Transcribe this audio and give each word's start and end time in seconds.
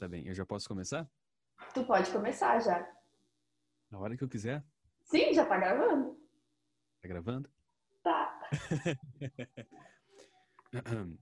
Tá 0.00 0.08
bem, 0.08 0.26
eu 0.26 0.34
já 0.34 0.44
posso 0.46 0.66
começar? 0.66 1.06
Tu 1.74 1.84
pode 1.84 2.10
começar 2.10 2.58
já. 2.60 2.90
Na 3.90 3.98
hora 3.98 4.16
que 4.16 4.24
eu 4.24 4.28
quiser. 4.30 4.64
Sim, 5.04 5.34
já 5.34 5.44
tá 5.44 5.58
gravando. 5.58 6.18
Tá 7.02 7.08
gravando? 7.08 7.50
Tá. 8.02 8.40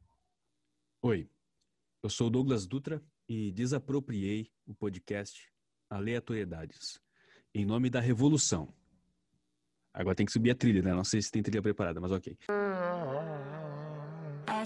Oi, 1.02 1.28
eu 2.04 2.08
sou 2.08 2.28
o 2.28 2.30
Douglas 2.30 2.68
Dutra 2.68 3.02
e 3.28 3.50
desapropriei 3.50 4.52
o 4.64 4.72
podcast 4.72 5.52
Aleatoriedades 5.90 7.00
em 7.52 7.66
nome 7.66 7.90
da 7.90 7.98
revolução. 7.98 8.72
Agora 9.92 10.14
tem 10.14 10.24
que 10.24 10.30
subir 10.30 10.52
a 10.52 10.54
trilha, 10.54 10.82
né? 10.82 10.94
Não 10.94 11.02
sei 11.02 11.20
se 11.20 11.32
tem 11.32 11.42
trilha 11.42 11.62
preparada, 11.62 12.00
mas 12.00 12.12
ok. 12.12 12.38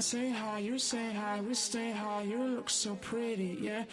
Say 0.02 0.32
hi, 0.32 0.58
you 0.58 0.80
say 0.80 1.12
hi, 1.14 1.40
we 1.40 1.54
stay 1.54 1.92
high, 1.92 2.24
you 2.24 2.56
look 2.56 2.68
so 2.68 2.96
pretty, 2.96 3.56
yeah. 3.60 3.86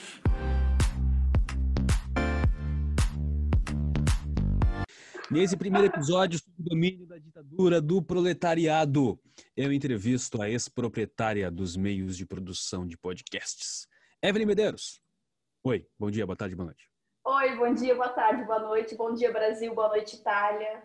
Nesse 5.29 5.55
primeiro 5.55 5.85
episódio 5.85 6.39
sobre 6.39 6.61
o 6.61 6.63
domínio 6.63 7.05
da 7.05 7.19
ditadura 7.19 7.79
do 7.79 8.01
proletariado, 8.01 9.19
eu 9.55 9.71
entrevisto 9.71 10.41
a 10.41 10.49
ex-proprietária 10.49 11.51
dos 11.51 11.77
meios 11.77 12.17
de 12.17 12.25
produção 12.25 12.87
de 12.87 12.97
podcasts, 12.97 13.87
Evelyn 14.19 14.47
Medeiros. 14.47 14.99
Oi, 15.63 15.85
bom 15.99 16.09
dia, 16.09 16.25
boa 16.25 16.35
tarde, 16.35 16.55
boa 16.55 16.65
noite. 16.65 16.89
Oi, 17.23 17.55
bom 17.55 17.71
dia, 17.71 17.93
boa 17.93 18.09
tarde, 18.09 18.43
boa 18.45 18.59
noite. 18.59 18.95
Bom 18.95 19.13
dia, 19.13 19.31
Brasil, 19.31 19.75
boa 19.75 19.89
noite, 19.89 20.15
Itália. 20.15 20.81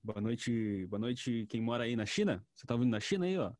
Boa 0.00 0.20
noite, 0.20 0.86
boa 0.86 1.00
noite 1.00 1.46
quem 1.48 1.60
mora 1.60 1.82
aí 1.82 1.96
na 1.96 2.06
China. 2.06 2.46
Você 2.54 2.64
tá 2.64 2.74
ouvindo 2.74 2.92
na 2.92 3.00
China 3.00 3.26
aí, 3.26 3.36
ó? 3.36 3.52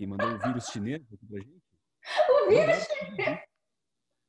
Quem 0.00 0.06
mandou 0.06 0.30
o 0.30 0.38
vírus 0.38 0.64
chinês 0.68 1.02
aqui 1.12 1.26
pra 1.26 1.38
gente. 1.40 1.62
O 2.30 2.48
vírus 2.48 2.86
chinês? 2.86 3.40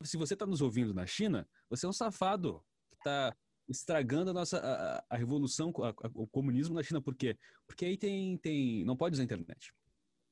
Se 0.02 0.18
você 0.18 0.36
tá 0.36 0.44
nos 0.44 0.60
ouvindo 0.60 0.92
na 0.92 1.06
China, 1.06 1.48
você 1.70 1.86
é 1.86 1.88
um 1.88 1.94
safado 1.94 2.62
que 2.90 2.98
tá 3.02 3.34
estragando 3.66 4.32
a 4.32 4.34
nossa 4.34 4.58
a, 4.58 5.02
a 5.08 5.16
revolução, 5.16 5.72
a, 5.78 5.88
a, 5.88 6.10
o 6.14 6.26
comunismo 6.26 6.74
na 6.74 6.82
China. 6.82 7.00
Por 7.00 7.14
quê? 7.14 7.38
Porque 7.66 7.86
aí 7.86 7.96
tem, 7.96 8.36
tem 8.36 8.84
não 8.84 8.94
pode 8.94 9.14
usar 9.14 9.22
internet. 9.22 9.72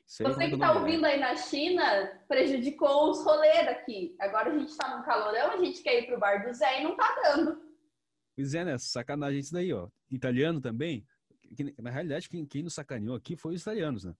Sei 0.05 0.27
você 0.27 0.47
que 0.47 0.57
está 0.57 0.79
ouvindo 0.79 1.07
aí 1.07 1.19
na 1.19 1.35
China 1.35 2.21
prejudicou 2.29 3.11
os 3.11 3.25
rolês 3.25 3.65
daqui. 3.65 4.15
Agora 4.21 4.51
a 4.51 4.59
gente 4.59 4.69
está 4.69 4.95
num 4.95 5.03
calorão, 5.05 5.53
a 5.53 5.65
gente 5.65 5.83
quer 5.83 6.03
ir 6.03 6.07
pro 6.07 6.21
bar 6.21 6.47
do 6.47 6.53
Zé 6.53 6.83
e 6.83 6.85
não 6.85 6.95
tá 6.99 7.19
dando. 7.23 7.63
Pois 8.37 8.53
é, 8.53 8.63
né? 8.63 8.77
Sacanagem 8.77 9.41
isso 9.41 9.55
daí, 9.55 9.73
ó. 9.73 9.89
Italiano 10.11 10.61
também. 10.61 11.07
Na 11.79 11.91
realidade, 11.91 12.29
quem, 12.29 12.45
quem 12.45 12.63
nos 12.63 12.75
sacaneou 12.75 13.17
aqui 13.17 13.39
foi 13.39 13.55
os 13.55 13.63
italianos, 13.63 14.05
né? 14.05 14.15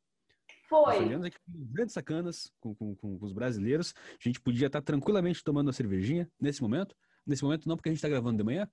Foi. 0.71 0.95
Italianos 0.95 1.27
aqui 1.27 1.37
grandes 1.49 1.93
sacanas 1.93 2.53
com, 2.61 2.73
com, 2.77 2.95
com, 2.95 3.19
os 3.21 3.33
brasileiros. 3.33 3.93
A 4.13 4.23
gente 4.29 4.41
podia 4.41 4.69
estar 4.69 4.81
tranquilamente 4.81 5.43
tomando 5.43 5.67
uma 5.67 5.73
cervejinha 5.73 6.31
nesse 6.41 6.63
momento. 6.63 6.95
Nesse 7.27 7.43
momento, 7.43 7.69
não 7.69 7.77
porque 7.77 7.89
a 7.89 7.93
gente 7.93 7.99
está 7.99 8.09
gravando 8.09 8.39
de 8.39 8.45
manhã, 8.45 8.71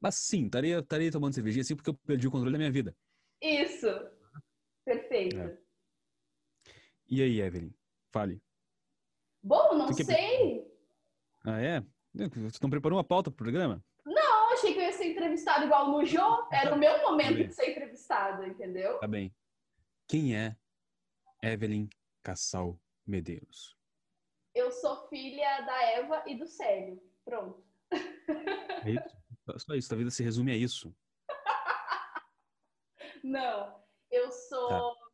mas 0.00 0.14
sim, 0.14 0.46
estaria, 0.46 0.78
estaria 0.78 1.10
tomando 1.10 1.34
cervejinha 1.34 1.64
sim 1.64 1.74
porque 1.74 1.90
eu 1.90 1.94
perdi 1.94 2.28
o 2.28 2.30
controle 2.30 2.52
da 2.52 2.58
minha 2.58 2.70
vida. 2.70 2.96
Isso. 3.42 3.88
Perfeito. 4.84 5.36
É. 5.36 5.58
E 7.08 7.20
aí, 7.20 7.40
Evelyn? 7.40 7.74
Fale. 8.12 8.40
Bom, 9.42 9.74
não 9.74 9.92
sei. 9.92 10.64
Ah, 11.44 11.60
é? 11.60 11.84
Você 12.14 12.58
não 12.62 12.70
preparou 12.70 12.96
uma 12.96 13.04
pauta 13.04 13.28
pro 13.28 13.44
programa? 13.44 13.84
Não, 14.06 14.52
achei 14.52 14.72
que 14.72 14.78
eu 14.78 14.84
ia 14.84 14.92
ser 14.92 15.06
entrevistado 15.06 15.64
igual 15.64 15.90
no 15.90 16.04
Jô. 16.04 16.48
Era 16.52 16.72
o 16.74 16.78
meu 16.78 17.02
momento 17.02 17.38
tá 17.38 17.42
de 17.42 17.52
ser 17.52 17.70
entrevistado, 17.72 18.46
entendeu? 18.46 18.98
Tá 18.98 19.08
bem. 19.08 19.34
Quem 20.06 20.36
é 20.36 20.56
Evelyn 21.44 21.88
Cassal 22.22 22.80
Medeiros? 23.06 23.76
Eu 24.54 24.70
sou 24.72 25.06
filha 25.08 25.60
da 25.60 25.82
Eva 25.90 26.24
e 26.26 26.38
do 26.38 26.46
Célio. 26.46 27.02
Pronto. 27.22 27.62
É 27.90 28.90
isso? 28.90 29.24
Só 29.58 29.74
isso, 29.74 29.92
a 29.92 29.96
vida 29.96 30.10
se 30.10 30.22
resume 30.22 30.52
a 30.52 30.56
isso. 30.56 30.96
Não, 33.22 33.84
eu 34.10 34.32
sou. 34.32 34.68
Tá. 34.68 35.04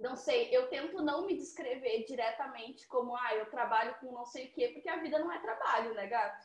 Não 0.00 0.16
sei, 0.16 0.54
eu 0.54 0.68
tento 0.68 1.00
não 1.00 1.26
me 1.26 1.36
descrever 1.36 2.04
diretamente 2.04 2.88
como, 2.88 3.16
ah, 3.16 3.36
eu 3.36 3.48
trabalho 3.50 3.94
com 4.00 4.10
não 4.10 4.26
sei 4.26 4.48
o 4.48 4.52
quê, 4.52 4.70
porque 4.74 4.88
a 4.88 5.00
vida 5.00 5.16
não 5.20 5.30
é 5.30 5.40
trabalho, 5.40 5.94
né, 5.94 6.08
gato? 6.08 6.44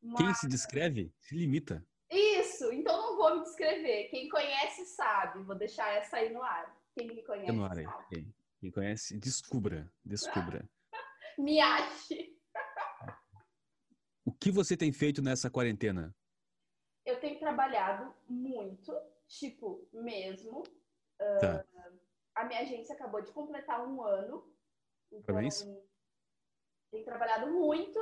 Mas... 0.00 0.16
Quem 0.16 0.34
se 0.34 0.48
descreve 0.48 1.12
se 1.18 1.36
limita. 1.36 1.86
Isso, 2.10 2.72
então 2.72 2.96
não 2.96 3.16
vou 3.16 3.36
me 3.36 3.42
descrever. 3.42 4.08
Quem 4.08 4.28
conhece 4.28 4.86
sabe. 4.86 5.42
Vou 5.42 5.56
deixar 5.56 5.92
essa 5.94 6.16
aí 6.16 6.32
no 6.32 6.42
ar. 6.42 6.74
Quem 6.94 7.08
me 7.08 7.22
conhece. 7.22 7.52
No 7.52 7.64
ar 7.64 7.78
aí. 7.78 7.86
Quem, 8.08 8.34
quem 8.60 8.70
conhece, 8.70 9.18
descubra. 9.18 9.90
Descubra. 10.04 10.68
me 11.38 11.60
ache. 11.60 12.36
O 14.24 14.32
que 14.32 14.50
você 14.50 14.76
tem 14.76 14.92
feito 14.92 15.22
nessa 15.22 15.50
quarentena? 15.50 16.14
Eu 17.04 17.18
tenho 17.20 17.38
trabalhado 17.38 18.14
muito, 18.28 18.92
tipo, 19.26 19.88
mesmo. 19.92 20.62
Tá. 21.40 21.64
Uh, 21.64 21.98
a 22.34 22.44
minha 22.44 22.60
agência 22.60 22.94
acabou 22.94 23.22
de 23.22 23.32
completar 23.32 23.86
um 23.86 24.02
ano. 24.02 24.54
Então, 25.10 25.34
Parabéns. 25.34 25.66
Tenho 26.90 27.04
trabalhado 27.04 27.50
muito 27.50 27.98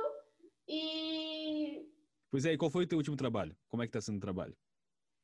e. 0.67 1.89
Pois 2.29 2.45
é, 2.45 2.53
e 2.53 2.57
qual 2.57 2.69
foi 2.69 2.83
o 2.83 2.87
teu 2.87 2.97
último 2.97 3.15
trabalho? 3.15 3.55
Como 3.69 3.83
é 3.83 3.87
que 3.87 3.93
tá 3.93 4.01
sendo 4.01 4.17
o 4.17 4.21
trabalho? 4.21 4.55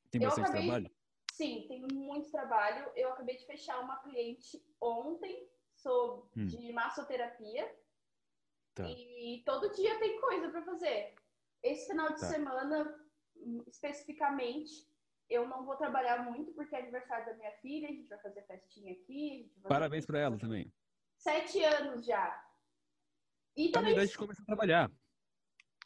Tem 0.10 0.22
bastante 0.22 0.46
acabei... 0.46 0.64
trabalho? 0.64 0.92
Sim, 1.34 1.66
tem 1.68 1.82
muito 1.82 2.30
trabalho. 2.30 2.92
Eu 2.96 3.10
acabei 3.10 3.36
de 3.36 3.46
fechar 3.46 3.80
uma 3.80 3.98
cliente 3.98 4.64
ontem 4.80 5.50
sobre 5.76 6.30
hum. 6.38 6.46
de 6.46 6.72
massoterapia. 6.72 7.76
Tá. 8.76 8.90
E 8.90 9.44
todo 9.46 9.74
dia 9.74 10.00
tem 10.00 10.20
coisa 10.22 10.50
para 10.50 10.62
fazer. 10.64 11.16
Esse 11.62 11.88
final 11.88 12.14
de 12.14 12.20
tá. 12.20 12.28
semana, 12.28 13.00
especificamente, 13.68 14.88
eu 15.30 15.48
não 15.48 15.66
vou 15.66 15.76
trabalhar 15.76 16.24
muito 16.24 16.54
porque 16.54 16.76
é 16.76 16.80
aniversário 16.80 17.26
da 17.26 17.34
minha 17.36 17.52
filha, 17.54 17.90
a 17.90 17.92
gente 17.92 18.08
vai 18.10 18.20
fazer 18.20 18.44
festinha 18.44 18.94
aqui. 18.94 19.52
Parabéns 19.64 20.06
para 20.06 20.20
ela 20.20 20.38
também. 20.38 20.72
Sete 21.18 21.64
anos 21.64 22.06
já. 22.06 22.44
E 23.56 23.72
tá 23.72 23.80
também. 23.80 23.98
a 23.98 24.06
gente 24.06 24.18
começa 24.18 24.42
a 24.42 24.46
trabalhar. 24.46 24.92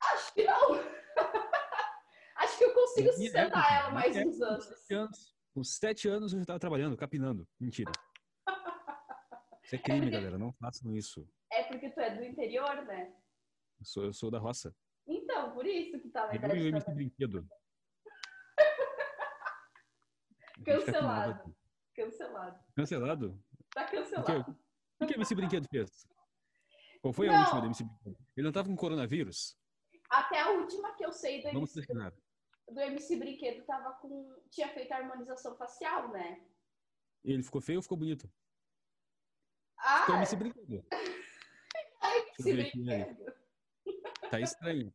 Acho 0.01 0.33
que 0.33 0.43
não. 0.43 0.66
Acho 2.57 2.57
que 2.57 2.63
eu 2.63 2.73
consigo 2.73 3.13
sustentar 3.13 3.79
ela 3.79 3.91
mais 3.91 4.17
uns 4.17 4.41
anos. 4.41 4.65
Com 4.65 4.73
sete 4.73 4.95
anos, 4.95 5.35
com 5.53 5.63
sete 5.63 6.07
anos 6.07 6.33
eu 6.33 6.39
já 6.39 6.43
estava 6.43 6.59
trabalhando, 6.59 6.97
capinando. 6.97 7.47
Mentira. 7.59 7.91
Isso 9.63 9.75
é 9.75 9.77
crime, 9.85 9.99
é 9.99 10.01
porque... 10.01 10.11
galera. 10.11 10.39
Não 10.39 10.51
façam 10.53 10.95
isso. 10.95 11.29
É 11.51 11.63
porque 11.63 11.91
tu 11.91 11.99
é 11.99 12.15
do 12.15 12.23
interior, 12.23 12.83
né? 12.85 13.13
Eu 13.79 13.85
sou, 13.85 14.05
eu 14.05 14.13
sou 14.13 14.31
da 14.31 14.39
roça. 14.39 14.75
Então, 15.05 15.53
por 15.53 15.67
isso 15.67 15.99
que 15.99 16.09
tá 16.09 16.25
na 16.25 16.33
idade. 16.33 16.59
Eu 16.59 16.69
MC 16.69 16.91
Brinquedo. 16.95 17.47
Cancelado. 20.65 21.55
Cancelado. 21.95 22.59
Cancelado? 22.75 23.39
Tá 23.71 23.85
cancelado. 23.85 24.57
O 24.99 25.05
que, 25.05 25.13
o 25.13 25.15
que 25.15 25.21
esse 25.21 25.35
brinquedo 25.35 25.67
fez? 25.69 26.07
Qual 27.01 27.13
foi 27.13 27.27
não. 27.27 27.35
a 27.35 27.41
última 27.41 27.61
do 27.61 27.67
MC 27.67 27.83
Brinquedo? 27.83 28.17
Ele 28.35 28.45
não 28.45 28.51
tava 28.51 28.67
com 28.67 28.75
coronavírus? 28.75 29.55
Até 30.09 30.41
a 30.41 30.49
última 30.49 30.95
que 30.95 31.05
eu 31.05 31.11
sei 31.11 31.43
do 31.43 31.51
Vamos 31.51 31.75
MC, 31.75 31.93
do 32.69 32.79
MC 32.79 33.17
Brinquedo 33.17 33.65
tava 33.65 33.93
com. 33.95 34.35
tinha 34.49 34.69
feito 34.69 34.91
a 34.91 34.97
harmonização 34.97 35.55
facial, 35.55 36.11
né? 36.11 36.45
E 37.23 37.31
ele 37.31 37.43
ficou 37.43 37.61
feio 37.61 37.79
ou 37.79 37.83
ficou 37.83 37.97
bonito? 37.97 38.29
Ah! 39.79 40.01
Ficou 40.01 40.15
MC 40.15 40.35
Brinquedo. 40.35 40.85
MC 42.39 42.53
Brinquedo. 42.53 43.33
Tá 44.29 44.39
estranho. 44.39 44.93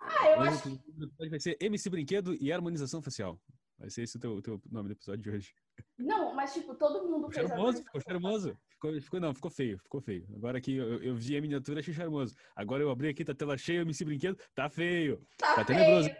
Ah, 0.00 0.30
eu 0.30 0.40
Hoje 0.40 0.50
acho... 0.50 1.30
Vai 1.30 1.40
ser 1.40 1.56
MC 1.60 1.90
Brinquedo 1.90 2.34
e 2.34 2.52
harmonização 2.52 3.02
facial. 3.02 3.40
Vai 3.78 3.90
ser 3.90 4.02
esse 4.02 4.16
o 4.16 4.20
teu, 4.20 4.42
teu 4.42 4.62
nome 4.70 4.88
do 4.88 4.92
episódio 4.92 5.22
de 5.22 5.30
hoje. 5.30 5.54
Não, 5.98 6.34
mas 6.34 6.52
tipo, 6.52 6.74
todo 6.74 7.08
mundo 7.08 7.28
ficou 7.28 7.32
fez 7.32 7.48
charmoso, 7.48 7.84
ficou 7.84 8.00
charmoso. 8.00 8.58
Ficou, 8.68 9.00
ficou, 9.00 9.20
não, 9.20 9.34
ficou 9.34 9.50
feio, 9.50 9.78
ficou 9.78 10.00
feio. 10.00 10.26
Agora 10.36 10.58
aqui 10.58 10.76
eu, 10.76 11.02
eu 11.02 11.14
vi 11.14 11.36
a 11.36 11.40
miniatura, 11.40 11.80
achei 11.80 11.94
charmoso. 11.94 12.34
Agora 12.54 12.82
eu 12.82 12.90
abri 12.90 13.08
aqui, 13.08 13.24
tá 13.24 13.34
tela 13.34 13.56
cheia, 13.56 13.80
MC 13.80 14.04
Brinquedo, 14.04 14.38
tá 14.54 14.68
feio. 14.68 15.24
Tá, 15.38 15.54
tá 15.54 15.64
feio. 15.64 15.78
tenebroso. 15.78 16.10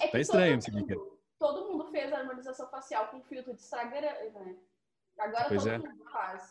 É 0.00 0.08
tá 0.08 0.20
estranho 0.20 0.52
MC 0.52 0.70
Brinquedo. 0.70 1.18
Todo 1.38 1.68
mundo 1.68 1.90
fez 1.90 2.12
a 2.12 2.18
harmonização 2.18 2.68
facial 2.68 3.08
com 3.08 3.22
filtro 3.22 3.54
de 3.54 3.60
Instagram, 3.60 4.12
né? 4.34 4.56
Agora 5.18 5.46
pois 5.48 5.64
todo 5.64 5.72
é. 5.72 5.78
mundo 5.78 6.04
faz. 6.12 6.48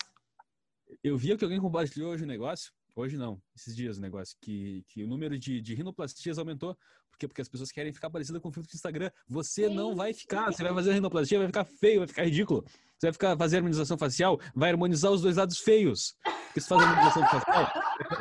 Eu 1.04 1.18
vi 1.18 1.38
que 1.38 1.44
alguém 1.44 1.62
compartilhou 1.62 2.12
hoje 2.12 2.24
o 2.24 2.28
negócio 2.28 2.72
Hoje 2.98 3.16
não, 3.16 3.40
esses 3.56 3.76
dias 3.76 4.00
o 4.00 4.02
negócio, 4.02 4.36
que, 4.42 4.84
que 4.88 5.04
o 5.04 5.08
número 5.08 5.38
de, 5.38 5.62
de 5.62 5.76
rinoplastias 5.76 6.40
aumentou. 6.40 6.76
Por 7.12 7.20
quê? 7.20 7.28
Porque 7.28 7.44
as 7.44 7.48
pessoas 7.48 7.72
querem 7.72 7.94
ficar 7.94 8.10
parecidas 8.10 8.42
com 8.42 8.50
o 8.50 8.52
filtro 8.52 8.72
de 8.72 8.76
Instagram. 8.76 9.12
Você 9.30 9.68
Sim. 9.68 9.76
não 9.76 9.96
vai 9.96 10.16
ficar, 10.16 10.52
você 10.52 10.64
vai 10.64 10.74
fazer 10.74 10.90
a 10.90 10.94
rinoplastia, 10.96 11.38
vai 11.38 11.46
ficar 11.46 11.64
feio, 11.64 12.00
vai 12.00 12.08
ficar 12.08 12.24
ridículo. 12.24 12.66
Você 12.98 13.06
vai 13.06 13.14
ficar 13.14 13.38
fazer 13.38 13.58
harmonização 13.58 14.00
facial, 14.00 14.40
vai 14.56 14.72
harmonizar 14.72 15.12
os 15.12 15.22
dois 15.22 15.38
lados 15.38 15.60
feios. 15.60 16.16
Porque 16.48 16.60
se 16.60 16.68
faz 16.68 16.82
harmonização 16.82 17.22
facial, 17.28 17.72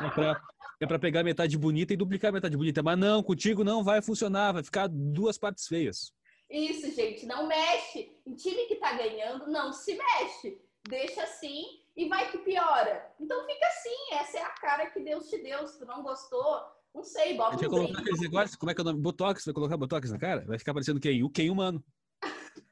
é 0.04 0.10
pra, 0.10 0.42
é 0.82 0.86
pra 0.86 0.98
pegar 0.98 1.24
metade 1.24 1.56
bonita 1.56 1.94
e 1.94 1.96
duplicar 1.96 2.28
a 2.28 2.32
metade 2.32 2.54
bonita. 2.54 2.82
Mas 2.82 2.98
não, 2.98 3.22
contigo 3.22 3.64
não 3.64 3.82
vai 3.82 4.02
funcionar, 4.02 4.52
vai 4.52 4.62
ficar 4.62 4.88
duas 4.88 5.38
partes 5.38 5.66
feias. 5.66 6.12
Isso, 6.50 6.94
gente, 6.94 7.24
não 7.24 7.48
mexe. 7.48 8.12
Em 8.26 8.34
time 8.34 8.66
que 8.66 8.76
tá 8.76 8.92
ganhando, 8.92 9.46
não 9.46 9.72
se 9.72 9.96
mexe. 9.96 10.60
Deixa 10.86 11.22
assim 11.22 11.85
E 11.96 12.08
vai 12.08 12.30
que 12.30 12.38
piora. 12.38 13.10
Então 13.18 13.46
fica 13.46 13.66
assim, 13.66 14.14
essa 14.14 14.38
é 14.38 14.42
a 14.42 14.50
cara 14.50 14.90
que 14.90 15.00
Deus 15.00 15.30
te 15.30 15.42
deu. 15.42 15.66
Se 15.66 15.78
tu 15.78 15.86
não 15.86 16.02
gostou, 16.02 16.62
não 16.94 17.02
sei, 17.02 17.36
bota 17.36 17.56
um 17.56 17.70
colocar 17.70 18.00
aqueles 18.00 18.20
negócios, 18.20 18.56
como 18.56 18.70
é 18.70 18.74
que 18.74 18.80
é 18.80 18.82
o 18.82 18.84
nome? 18.84 19.00
Botox, 19.00 19.44
vai 19.44 19.54
colocar 19.54 19.76
Botox 19.76 20.10
na 20.10 20.18
cara? 20.18 20.44
Vai 20.44 20.58
ficar 20.58 20.74
parecendo 20.74 21.00
quem? 21.00 21.22
O 21.24 21.30
quem 21.30 21.50
humano. 21.50 21.82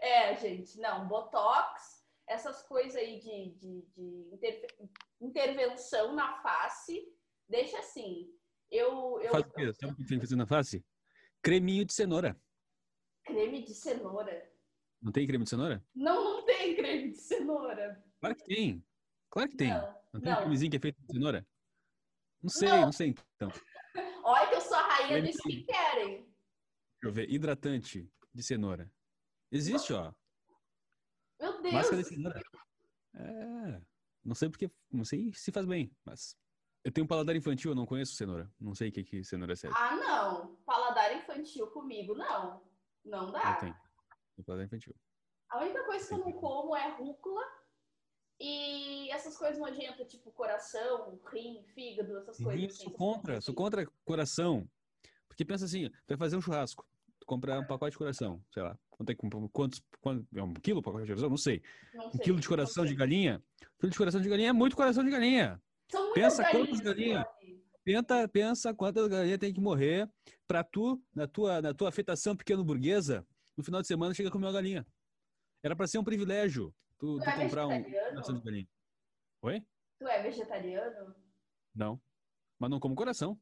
é, 0.00 0.36
gente, 0.36 0.78
não, 0.78 1.08
Botox, 1.08 2.04
essas 2.26 2.62
coisas 2.62 2.96
aí 2.96 3.18
de, 3.20 3.50
de, 3.58 3.82
de 3.96 4.28
inter... 4.32 4.66
intervenção 5.20 6.14
na 6.14 6.42
face, 6.42 7.10
deixa 7.48 7.78
assim. 7.78 8.30
Eu, 8.70 9.18
eu, 9.20 9.32
Faz 9.32 9.46
o 9.46 9.50
quê? 9.50 9.72
Sabe 9.72 9.92
o 9.92 9.96
que 9.96 10.04
tem 10.04 10.18
que 10.18 10.26
fazer 10.26 10.36
na 10.36 10.46
face? 10.46 10.84
Creminho 11.42 11.86
de 11.86 11.94
cenoura. 11.94 12.38
Creme 13.24 13.62
de 13.62 13.74
cenoura? 13.74 14.49
Não 15.00 15.10
tem 15.12 15.26
creme 15.26 15.44
de 15.44 15.50
cenoura? 15.50 15.84
Não, 15.94 16.22
não 16.38 16.44
tem 16.44 16.74
creme 16.76 17.10
de 17.12 17.18
cenoura. 17.18 18.04
Claro 18.20 18.36
que 18.36 18.44
tem. 18.44 18.84
Claro 19.30 19.48
que 19.48 19.56
tem. 19.56 19.68
Não, 19.70 20.00
não 20.12 20.20
tem 20.20 20.30
não. 20.32 20.38
um 20.38 20.42
cremezinho 20.42 20.70
que 20.70 20.76
é 20.76 20.80
feito 20.80 21.00
de 21.00 21.12
cenoura? 21.12 21.46
Não 22.42 22.50
sei, 22.50 22.68
não, 22.68 22.80
Não. 22.82 22.92
sei 22.92 23.08
então. 23.08 23.50
Olha 24.24 24.48
que 24.48 24.54
eu 24.56 24.60
sou 24.60 24.76
a 24.76 24.82
rainha 24.82 25.06
do 25.06 25.08
Creme 25.08 25.30
de- 25.30 25.36
skincare, 25.36 26.00
hein? 26.02 26.16
Deixa 26.18 27.04
eu 27.04 27.12
ver. 27.12 27.30
Hidratante 27.30 28.10
de 28.34 28.42
cenoura. 28.42 28.92
Existe, 29.50 29.92
ó. 29.92 30.12
Meu 31.40 31.60
Deus. 31.62 31.74
Máscara 31.74 32.02
de 32.02 32.08
cenoura. 32.08 32.40
É. 33.14 33.80
Não 34.24 34.34
sei 34.34 34.48
porque. 34.50 34.70
Não 34.90 35.04
sei 35.04 35.32
se 35.34 35.50
faz 35.50 35.66
bem, 35.66 35.90
mas. 36.04 36.36
Eu 36.82 36.90
tenho 36.90 37.04
um 37.04 37.08
paladar 37.08 37.36
infantil, 37.36 37.72
eu 37.72 37.74
não 37.74 37.84
conheço 37.84 38.14
cenoura. 38.14 38.50
Não 38.58 38.74
sei 38.74 38.88
o 38.88 38.92
que, 38.92 39.04
que 39.04 39.22
cenoura 39.24 39.54
serve. 39.54 39.76
Ah, 39.78 39.96
não. 39.96 40.56
Paladar 40.64 41.14
infantil 41.14 41.66
comigo, 41.68 42.14
não. 42.14 42.62
Não 43.04 43.30
dá. 43.30 43.52
Eu 43.54 43.58
tenho. 43.60 43.76
Paladar 44.42 44.66
infantil. 44.66 44.94
A 45.50 45.58
única 45.60 45.84
coisa 45.84 46.06
que 46.06 46.14
eu 46.14 46.18
não 46.18 46.32
como 46.32 46.76
é 46.76 46.88
rúcula 46.96 47.42
e 48.40 49.10
essas 49.10 49.36
coisas 49.36 49.58
nojentas, 49.58 50.10
tipo 50.10 50.32
coração, 50.32 51.20
rim, 51.30 51.62
fígado, 51.74 52.16
essas 52.18 52.38
coisas. 52.38 52.76
Sim, 52.76 52.86
assim, 52.86 52.96
contra, 52.96 53.40
sou 53.40 53.54
contra 53.54 53.86
coração. 54.04 54.66
Porque 55.28 55.44
pensa 55.44 55.66
assim, 55.66 55.90
tu 55.90 56.08
vai 56.08 56.16
fazer 56.16 56.36
um 56.36 56.40
churrasco, 56.40 56.86
tu 57.18 57.26
compra 57.26 57.60
um 57.60 57.66
pacote 57.66 57.92
de 57.92 57.98
coração, 57.98 58.42
sei 58.50 58.62
lá, 58.62 58.78
quanto 58.88 59.10
é 59.10 59.14
que 59.14 59.20
quantos, 59.52 59.82
quanto, 60.00 60.26
é 60.34 60.42
um 60.42 60.54
quilo 60.54 60.82
pacote 60.82 61.04
de 61.04 61.10
coração? 61.10 61.28
Não 61.28 61.36
sei. 61.36 61.62
Não 61.92 62.06
Um 62.06 62.10
sei, 62.12 62.20
quilo 62.20 62.38
de 62.38 62.46
não 62.46 62.48
coração 62.48 62.84
de 62.84 62.94
galinha, 62.94 63.42
um 63.62 63.78
quilo 63.78 63.92
de 63.92 63.98
coração 63.98 64.20
de 64.20 64.28
galinha 64.28 64.50
é 64.50 64.52
muito 64.52 64.76
coração 64.76 65.04
de 65.04 65.10
galinha. 65.10 65.62
São 65.90 66.12
pensa 66.12 66.44
quantas 66.50 66.80
galinhas. 66.80 67.24
galinhas. 67.24 67.60
Pensa, 67.84 68.28
pensa 68.28 68.74
quantas 68.74 69.06
galinhas 69.08 69.38
tem 69.38 69.52
que 69.52 69.60
morrer 69.60 70.08
pra 70.46 70.64
tu, 70.64 71.02
na 71.14 71.26
tua, 71.26 71.60
na 71.60 71.74
tua 71.74 71.88
afetação 71.88 72.36
pequeno 72.36 72.64
burguesa, 72.64 73.26
no 73.56 73.64
final 73.64 73.80
de 73.80 73.86
semana 73.86 74.14
chega 74.14 74.28
a 74.28 74.32
comer 74.32 74.46
uma 74.46 74.52
galinha. 74.52 74.86
Era 75.62 75.76
pra 75.76 75.86
ser 75.86 75.98
um 75.98 76.04
privilégio 76.04 76.74
tu, 76.98 77.18
Tu 77.18 77.24
tu 77.24 77.30
é 77.30 77.36
comprar 77.36 77.66
um 77.66 77.70
vegetariano? 77.70 78.10
coração 78.10 78.34
de 78.34 78.44
galinha. 78.44 78.68
Oi? 79.42 79.66
Tu 79.98 80.08
é 80.08 80.22
vegetariano? 80.22 81.14
Não. 81.74 82.00
Mas 82.58 82.70
não 82.70 82.80
como 82.80 82.94
coração. 82.94 83.40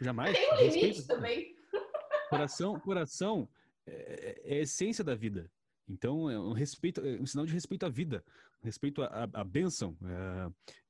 Jamais. 0.00 0.36
Tem 0.36 0.52
um 0.52 0.56
Respeito 0.56 0.86
limite 0.86 1.06
também. 1.06 1.54
Coração, 2.30 2.80
coração 2.80 3.48
é, 3.86 4.40
é 4.44 4.54
a 4.58 4.62
essência 4.62 5.04
da 5.04 5.14
vida. 5.14 5.50
Então, 5.88 6.30
é 6.30 6.38
um 6.38 6.52
respeito, 6.52 7.00
é 7.00 7.20
um 7.20 7.26
sinal 7.26 7.44
de 7.44 7.52
respeito 7.52 7.84
à 7.84 7.88
vida, 7.90 8.24
respeito 8.62 9.02
à, 9.02 9.28
à, 9.32 9.44
bênção. 9.44 9.96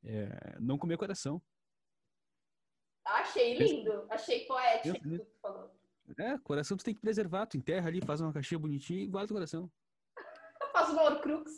É, 0.04 0.10
é, 0.10 0.58
não 0.60 0.78
comer 0.78 0.96
coração. 0.96 1.42
Achei 3.04 3.58
lindo. 3.58 4.06
Achei 4.10 4.46
poético 4.46 4.96
o 4.96 5.00
que 5.00 5.18
tu 5.18 5.38
falou. 5.42 5.70
É, 6.18 6.38
coração 6.38 6.76
tu 6.76 6.84
tem 6.84 6.94
que 6.94 7.00
preservar, 7.00 7.46
tu 7.46 7.56
enterra 7.56 7.88
ali, 7.88 8.00
faz 8.00 8.20
uma 8.20 8.32
caixinha 8.32 8.58
bonitinha 8.58 9.02
e 9.02 9.06
guarda 9.06 9.32
o 9.32 9.36
coração. 9.36 9.70
Faz 10.72 10.90
uma 10.90 11.02
Horcrux. 11.02 11.50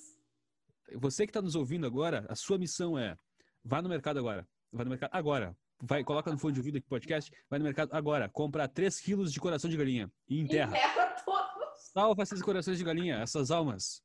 Você 0.94 1.26
que 1.26 1.30
está 1.30 1.42
nos 1.42 1.56
ouvindo 1.56 1.86
agora, 1.86 2.24
a 2.28 2.34
sua 2.34 2.58
missão 2.58 2.98
é 2.98 3.16
vá 3.64 3.82
no 3.82 3.88
mercado 3.88 4.18
agora. 4.18 4.46
Vai 4.72 4.84
no 4.84 4.90
mercado 4.90 5.10
agora. 5.12 5.56
Vai, 5.82 6.04
coloca 6.04 6.30
no 6.30 6.38
fone 6.38 6.54
de 6.54 6.60
ouvido 6.60 6.78
aqui 6.78 6.86
podcast, 6.86 7.30
vai 7.50 7.58
no 7.58 7.64
mercado 7.64 7.92
agora, 7.92 8.30
comprar 8.30 8.66
3 8.68 8.98
quilos 9.00 9.30
de 9.32 9.38
coração 9.38 9.68
de 9.68 9.76
galinha 9.76 10.10
e 10.26 10.40
enterra. 10.40 10.70
Enterra 10.70 11.22
todos. 11.22 11.90
Salva 11.92 12.22
esses 12.22 12.40
corações 12.40 12.78
de 12.78 12.84
galinha, 12.84 13.16
essas 13.16 13.50
almas. 13.50 14.02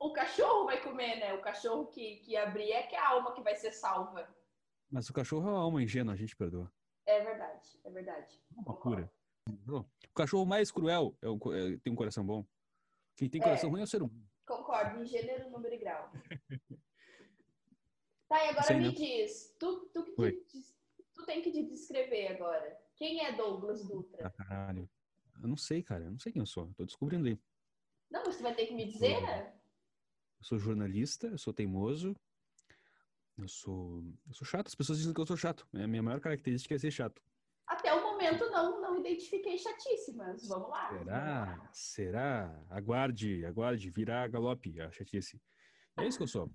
O 0.00 0.12
cachorro 0.12 0.64
vai 0.64 0.82
comer, 0.82 1.16
né? 1.16 1.34
O 1.34 1.42
cachorro 1.42 1.86
que, 1.86 2.16
que 2.16 2.36
abrir 2.36 2.72
é 2.72 2.82
que 2.84 2.96
é 2.96 2.98
a 2.98 3.10
alma 3.10 3.34
que 3.34 3.42
vai 3.42 3.54
ser 3.54 3.70
salva. 3.70 4.26
Mas 4.90 5.08
o 5.08 5.12
cachorro 5.12 5.48
é 5.48 5.52
uma 5.52 5.60
alma 5.60 5.82
ingênua, 5.82 6.14
a 6.14 6.16
gente 6.16 6.34
perdoa. 6.34 6.72
É 7.06 7.20
verdade, 7.22 7.80
é 7.84 7.90
verdade. 7.90 8.42
Uma 8.56 8.74
cura. 8.74 9.12
O 9.68 10.14
cachorro 10.14 10.44
mais 10.46 10.70
cruel 10.70 11.16
é 11.22 11.26
co- 11.38 11.52
é- 11.54 11.76
tem 11.78 11.92
um 11.92 11.96
coração 11.96 12.24
bom. 12.24 12.44
Quem 13.16 13.28
tem 13.28 13.40
É. 13.40 13.44
coração 13.44 13.70
ruim 13.70 13.80
é 13.80 13.84
o 13.84 13.86
ser 13.86 14.02
humano. 14.02 14.28
Concordo, 14.46 15.02
em 15.02 15.06
gênero, 15.06 15.50
número 15.50 15.74
e 15.74 15.78
grau. 15.78 16.12
Tá, 18.28 18.44
e 18.44 18.48
agora 18.50 18.74
me 18.78 18.92
diz, 18.92 19.56
tu, 19.58 19.86
tu, 19.92 20.04
que 20.04 20.32
te 20.46 20.62
tu 21.12 21.26
tem 21.26 21.42
que 21.42 21.50
te 21.50 21.64
descrever 21.64 22.28
agora. 22.28 22.78
Quem 22.94 23.24
é 23.24 23.32
Douglas 23.32 23.84
Dutra? 23.88 24.24
Ah, 24.24 24.30
caralho. 24.30 24.88
Eu 25.42 25.48
não 25.48 25.56
sei, 25.56 25.82
cara. 25.82 26.04
Eu 26.04 26.12
não 26.12 26.18
sei 26.20 26.30
quem 26.32 26.38
eu 26.40 26.46
sou. 26.46 26.68
Eu 26.68 26.74
tô 26.74 26.84
descobrindo 26.84 27.26
aí. 27.26 27.36
Não, 28.08 28.22
mas 28.24 28.36
tu 28.36 28.42
vai 28.44 28.54
ter 28.54 28.66
que 28.66 28.74
me 28.74 28.86
dizer, 28.86 29.20
né? 29.22 29.52
Eu 30.38 30.44
sou 30.44 30.58
jornalista, 30.60 31.26
eu 31.26 31.38
sou 31.38 31.52
teimoso. 31.52 32.14
Eu 33.36 33.48
sou, 33.48 34.04
eu 34.28 34.32
sou 34.34 34.46
chato. 34.46 34.68
As 34.68 34.74
pessoas 34.76 34.98
dizem 34.98 35.12
que 35.12 35.20
eu 35.20 35.26
sou 35.26 35.36
chato. 35.36 35.66
É 35.74 35.82
A 35.82 35.88
minha 35.88 36.02
maior 36.02 36.20
característica 36.20 36.74
é 36.74 36.78
ser 36.78 36.90
chato. 36.92 37.20
Momento 38.20 38.50
não, 38.50 38.80
não 38.80 39.00
identifiquei 39.00 39.56
chatíssimas. 39.58 40.46
Vamos 40.46 40.68
lá. 40.68 40.90
Será? 40.90 41.70
Será? 41.72 42.66
Aguarde, 42.68 43.44
aguarde. 43.46 43.90
Virá 43.90 44.26
galope 44.28 44.78
a 44.80 44.90
chatice. 44.90 45.40
É 45.98 46.06
isso 46.06 46.18
que 46.18 46.24
eu 46.24 46.28
sou. 46.28 46.50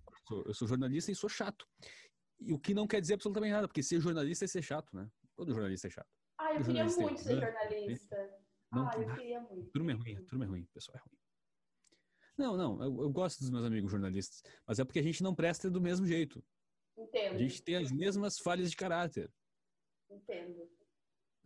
Eu 0.45 0.53
sou 0.53 0.67
jornalista 0.67 1.11
e 1.11 1.15
sou 1.15 1.29
chato. 1.29 1.67
E 2.39 2.53
o 2.53 2.59
que 2.59 2.73
não 2.73 2.85
quer 2.87 3.01
dizer 3.01 3.15
absolutamente 3.15 3.53
nada, 3.53 3.67
porque 3.67 3.81
ser 3.81 3.99
jornalista 3.99 4.45
é 4.45 4.47
ser 4.47 4.61
chato, 4.61 4.95
né? 4.95 5.09
Todo 5.35 5.53
jornalista 5.53 5.87
é 5.87 5.91
chato. 5.91 6.09
Ah, 6.37 6.53
eu 6.53 6.63
queria 6.63 6.81
é 6.81 6.83
muito 6.85 7.19
ser 7.19 7.39
jornalista. 7.39 8.29
Não, 8.71 8.87
Ah, 8.87 8.91
eu 8.97 9.15
queria 9.15 9.39
muito. 9.41 9.71
Turma 9.71 9.91
é 9.91 9.95
ruim, 9.95 10.17
a 10.17 10.23
turma 10.25 10.45
é 10.45 10.47
ruim, 10.47 10.65
pessoal 10.73 10.97
é 10.97 11.01
ruim. 11.01 11.19
Não, 12.37 12.57
não, 12.57 12.83
eu, 12.83 13.03
eu 13.03 13.09
gosto 13.09 13.39
dos 13.39 13.49
meus 13.49 13.63
amigos 13.63 13.89
jornalistas, 13.89 14.43
mas 14.67 14.77
é 14.77 14.83
porque 14.83 14.99
a 14.99 15.03
gente 15.03 15.23
não 15.23 15.33
presta 15.33 15.69
do 15.71 15.79
mesmo 15.79 16.05
jeito. 16.05 16.43
A 16.97 17.01
Entendo, 17.01 17.39
gente 17.39 17.63
tem 17.63 17.77
as 17.77 17.91
mesmas 17.91 18.37
falhas 18.37 18.69
de 18.69 18.75
caráter. 18.75 19.31
entendo. 20.09 20.69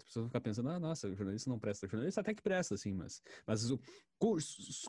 As 0.09 0.13
pessoas 0.13 0.23
vão 0.23 0.29
ficar 0.29 0.41
pensando, 0.41 0.69
ah, 0.69 0.79
nossa, 0.79 1.07
o 1.07 1.15
jornalista 1.15 1.49
não 1.51 1.59
presta. 1.59 1.85
O 1.85 1.89
jornalista 1.89 2.21
até 2.21 2.33
que 2.33 2.41
presta, 2.41 2.73
assim, 2.73 2.93
mas, 2.95 3.21
mas 3.45 3.69
o, 3.69 3.79
com, 4.17 4.35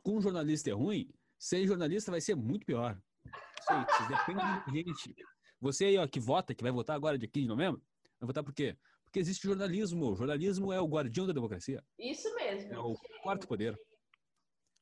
com 0.02 0.16
um 0.16 0.20
jornalista 0.20 0.70
é 0.70 0.72
ruim, 0.72 1.12
ser 1.38 1.66
jornalista 1.66 2.10
vai 2.10 2.22
ser 2.22 2.34
muito 2.34 2.64
pior. 2.64 2.98
Isso 3.26 3.70
aí, 3.70 3.84
vocês 3.84 4.08
dependem 4.08 4.36
da 4.36 4.64
gente. 4.72 5.14
Você 5.60 5.84
aí, 5.84 5.98
ó, 5.98 6.06
que 6.08 6.18
vota, 6.18 6.54
que 6.54 6.62
vai 6.62 6.72
votar 6.72 6.96
agora 6.96 7.18
de 7.18 7.28
15 7.28 7.42
de 7.42 7.48
novembro, 7.48 7.82
vai 8.18 8.28
votar 8.28 8.42
por 8.42 8.54
quê? 8.54 8.78
Porque 9.04 9.18
existe 9.18 9.46
jornalismo. 9.46 10.10
O 10.10 10.16
jornalismo 10.16 10.72
é 10.72 10.80
o 10.80 10.88
guardião 10.88 11.26
da 11.26 11.34
democracia. 11.34 11.84
Isso 11.98 12.34
mesmo. 12.36 12.72
É 12.72 12.78
o 12.78 12.94
quarto 13.22 13.46
poder. 13.46 13.78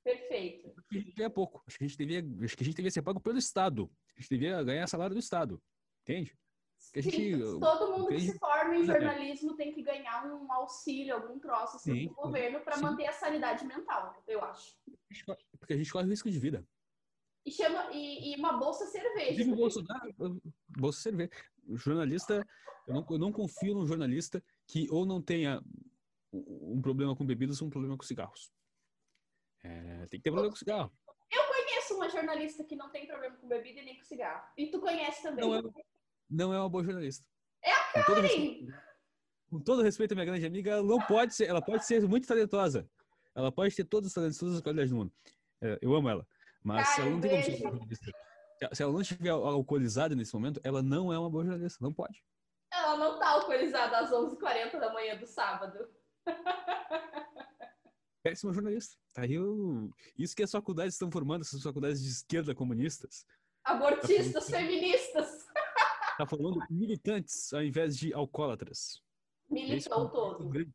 Perfeito. 0.04 0.68
Acho 0.68 0.88
que 0.88 0.96
a 0.98 1.00
gente 1.00 1.14
ganha 1.14 1.30
pouco. 1.30 1.64
Acho 1.66 1.78
que 1.78 1.84
a 1.84 1.88
gente 1.88 1.98
devia, 1.98 2.44
acho 2.44 2.56
que 2.56 2.62
a 2.62 2.66
gente 2.66 2.76
devia 2.76 2.90
ser 2.92 3.02
pago 3.02 3.18
pelo 3.18 3.38
Estado. 3.38 3.90
A 4.16 4.20
gente 4.20 4.30
devia 4.30 4.62
ganhar 4.62 4.86
salário 4.86 5.16
do 5.16 5.20
Estado. 5.20 5.60
Entende? 6.02 6.38
Que 6.92 7.00
a 7.00 7.02
gente- 7.02 7.16
Sim, 7.16 7.60
todo 7.60 7.92
mundo 7.92 8.08
que 8.08 8.20
se 8.20 8.38
forma 8.38 8.76
em 8.76 8.82
É. 8.82 8.84
jornalismo 8.84 9.56
tem 9.56 9.72
que 9.72 9.82
ganhar 9.82 10.24
um 10.26 10.50
auxílio, 10.52 11.14
algum 11.14 11.38
troço 11.38 11.76
assim, 11.76 11.92
Sim, 11.92 12.08
do 12.08 12.14
governo 12.14 12.60
para 12.60 12.76
sim. 12.76 12.82
manter 12.82 13.06
a 13.06 13.12
sanidade 13.12 13.64
mental, 13.66 14.22
eu 14.26 14.42
acho. 14.42 14.76
Porque 15.58 15.74
a 15.74 15.76
gente 15.76 15.92
corre 15.92 16.08
risco 16.08 16.30
de 16.30 16.38
vida. 16.38 16.66
E, 17.44 17.50
chama, 17.50 17.90
e, 17.92 18.32
e 18.32 18.36
uma 18.36 18.54
bolsa 18.54 18.86
cerveja. 18.86 19.42
Também. 19.42 19.56
Bolsonaro, 19.56 20.42
Bolsa 20.68 21.00
cerveja. 21.00 21.30
O 21.66 21.76
jornalista, 21.76 22.46
eu 22.86 22.94
não, 22.94 23.06
eu 23.10 23.18
não 23.18 23.32
confio 23.32 23.74
num 23.74 23.86
jornalista 23.86 24.42
que 24.66 24.86
ou 24.90 25.04
não 25.04 25.20
tenha 25.20 25.62
um 26.32 26.80
problema 26.80 27.16
com 27.16 27.24
bebidas 27.26 27.60
ou 27.60 27.68
um 27.68 27.70
problema 27.70 27.96
com 27.96 28.04
cigarros. 28.04 28.50
É, 29.62 30.06
tem 30.06 30.18
que 30.18 30.22
ter 30.22 30.30
problema 30.30 30.50
com 30.50 30.56
cigarro. 30.56 30.92
conheço 31.28 31.94
uma 31.94 32.08
jornalista 32.08 32.64
que 32.64 32.76
não 32.76 32.90
tem 32.90 33.06
problema 33.06 33.36
com 33.36 33.48
bebida 33.48 33.80
e 33.80 33.84
nem 33.84 33.96
com 33.96 34.04
cigarro. 34.04 34.46
E 34.56 34.70
tu 34.70 34.80
conhece 34.80 35.22
também. 35.22 35.44
Não 35.44 35.54
é, 35.54 35.62
não 36.28 36.52
é 36.52 36.58
uma 36.58 36.68
boa 36.68 36.84
jornalista. 36.84 37.24
É 37.64 37.72
a 37.72 37.92
com 37.92 38.02
todo, 38.04 38.16
Karen! 38.16 38.28
respeito, 38.28 38.72
com 39.50 39.60
todo 39.60 39.82
respeito 39.82 40.12
à 40.12 40.14
minha 40.14 40.26
grande 40.26 40.46
amiga, 40.46 40.70
ela 40.72 40.82
não 40.82 41.00
pode 41.00 41.34
ser, 41.34 41.46
ela 41.46 41.62
pode 41.62 41.84
ser 41.86 42.06
muito 42.06 42.26
talentosa. 42.28 42.88
Ela 43.34 43.52
pode 43.52 43.74
ter 43.74 43.84
todos 43.84 44.08
os 44.08 44.14
talentos, 44.14 44.38
todas 44.38 44.56
as 44.56 44.60
qualidades 44.60 44.90
do 44.90 44.96
mundo. 44.96 45.12
É, 45.62 45.78
eu 45.80 45.94
amo 45.94 46.08
ela. 46.08 46.26
Mas 46.62 46.88
Karen, 46.96 47.02
ela 47.02 47.10
não 47.10 47.20
tem 47.20 47.30
como 47.30 47.42
ser 47.44 47.56
jornalista. 47.56 48.12
Se- 48.74 48.82
ela 48.82 48.92
não 48.92 49.00
estiver 49.00 49.30
al- 49.30 49.44
alcoolizada 49.46 50.14
nesse 50.16 50.34
momento, 50.34 50.60
ela 50.64 50.82
não 50.82 51.12
é 51.12 51.18
uma 51.18 51.30
boa 51.30 51.44
jornalista. 51.44 51.78
Não 51.80 51.92
pode. 51.92 52.22
Ela 52.72 52.96
não 52.96 53.18
tá 53.18 53.28
alcoolizada 53.30 53.98
às 53.98 54.10
11h40 54.10 54.78
da 54.80 54.92
manhã 54.92 55.16
do 55.16 55.26
sábado. 55.26 55.88
Péssima 58.22 58.52
jornalista. 58.52 58.96
Tá 59.12 59.22
aí 59.22 59.38
o... 59.38 59.90
Isso 60.18 60.34
que 60.34 60.42
as 60.42 60.50
faculdades 60.50 60.94
estão 60.94 61.10
formando, 61.10 61.42
essas 61.42 61.62
faculdades 61.62 62.02
de 62.02 62.08
esquerda 62.10 62.54
comunistas. 62.54 63.24
Abortistas 63.64 64.46
Tá 64.46 64.58
feministas. 64.58 65.37
Tá 66.18 66.26
falando 66.26 66.58
militantes 66.68 67.52
ao 67.52 67.62
invés 67.62 67.96
de 67.96 68.12
alcoólatras. 68.12 69.00
É 69.50 69.54
Militou 69.54 70.04
o- 70.06 70.10
todo. 70.10 70.48
grande- 70.48 70.74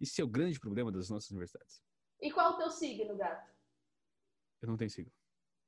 Esse 0.00 0.20
é 0.20 0.24
o 0.24 0.28
grande 0.28 0.60
problema 0.60 0.92
das 0.92 1.08
nossas 1.08 1.30
universidades. 1.30 1.82
E 2.20 2.30
qual 2.30 2.52
é 2.52 2.54
o 2.54 2.58
teu 2.58 2.70
signo, 2.70 3.16
gato? 3.16 3.50
Eu 4.60 4.68
não 4.68 4.76
tenho 4.76 4.90
signo. 4.90 5.10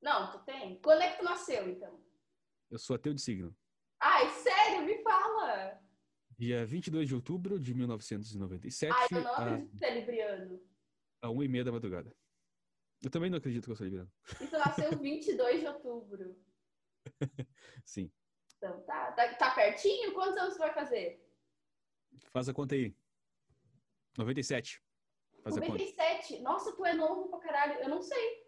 Não, 0.01 0.31
tu 0.31 0.39
tem. 0.45 0.79
Quando 0.81 1.01
é 1.01 1.11
que 1.11 1.17
tu 1.17 1.23
nasceu, 1.25 1.67
então? 1.67 1.99
Eu 2.69 2.77
sou 2.77 2.95
ateu 2.95 3.13
de 3.13 3.21
signo. 3.21 3.55
Ai, 3.99 4.29
sério? 4.29 4.85
Me 4.85 5.01
fala! 5.01 5.81
Dia 6.37 6.63
22 6.67 7.07
de 7.07 7.15
outubro 7.15 7.59
de 7.59 7.73
1997. 7.73 8.93
Ai, 8.93 9.07
eu 9.11 9.23
não 9.23 9.33
acredito 9.33 9.71
que 9.71 9.77
você 9.77 9.85
é 9.85 9.99
libriano. 9.99 10.61
A 11.21 11.31
1 11.31 11.43
e 11.43 11.47
meia 11.47 11.63
da 11.63 11.71
madrugada. 11.71 12.15
Eu 13.03 13.09
também 13.09 13.29
não 13.31 13.39
acredito 13.39 13.65
que 13.65 13.71
eu 13.71 13.75
sou 13.75 13.85
libriano. 13.85 14.11
E 14.39 14.45
tu 14.47 14.57
nasceu 14.59 14.95
22 14.99 15.61
de 15.61 15.67
outubro. 15.67 16.39
Sim. 17.85 18.11
Então, 18.57 18.81
tá, 18.81 19.11
tá, 19.11 19.33
tá 19.35 19.51
pertinho? 19.51 20.13
Quantos 20.13 20.37
anos 20.37 20.55
tu 20.55 20.59
vai 20.59 20.73
fazer? 20.73 21.23
Faz 22.31 22.49
a 22.49 22.53
conta 22.53 22.73
aí. 22.75 22.95
97. 24.17 24.81
Faz 25.43 25.55
97? 25.55 26.39
Nossa, 26.39 26.75
tu 26.75 26.83
é 26.83 26.93
novo 26.93 27.29
pra 27.29 27.39
caralho. 27.39 27.79
Eu 27.79 27.89
não 27.89 28.01
sei. 28.01 28.47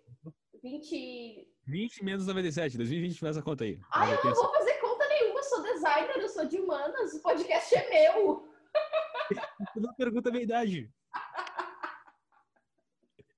20. 0.64 1.48
20 1.66 2.04
menos 2.04 2.26
97. 2.26 2.78
2020 2.78 3.20
faz 3.20 3.38
a 3.38 3.42
conta 3.44 3.64
aí. 3.64 3.80
Ai, 3.92 4.14
eu 4.14 4.24
não 4.24 4.34
vou 4.34 4.52
fazer 4.52 4.74
conta 4.80 5.08
nenhuma. 5.08 5.40
Eu 5.40 5.44
sou 5.44 5.62
designer, 5.62 6.18
eu 6.18 6.30
sou 6.30 6.46
de 6.46 6.60
humanas. 6.60 7.14
O 7.14 7.22
podcast 7.22 7.76
é 7.76 7.90
meu. 7.90 8.52
tu 9.74 9.80
não 9.80 9.94
pergunta 9.94 10.30
a 10.30 10.32
minha 10.32 10.44
idade. 10.44 10.92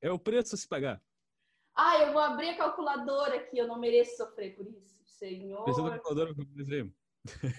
É 0.01 0.09
o 0.09 0.17
preço 0.17 0.55
a 0.55 0.57
se 0.57 0.67
pagar. 0.67 1.01
Ah, 1.75 1.99
eu 1.99 2.13
vou 2.13 2.21
abrir 2.21 2.49
a 2.49 2.57
calculadora 2.57 3.35
aqui. 3.35 3.57
Eu 3.57 3.67
não 3.67 3.77
mereço 3.77 4.15
sofrer 4.15 4.55
por 4.55 4.65
isso, 4.65 5.00
senhor. 5.21 5.67
Eu 5.67 5.73
vou 5.73 5.91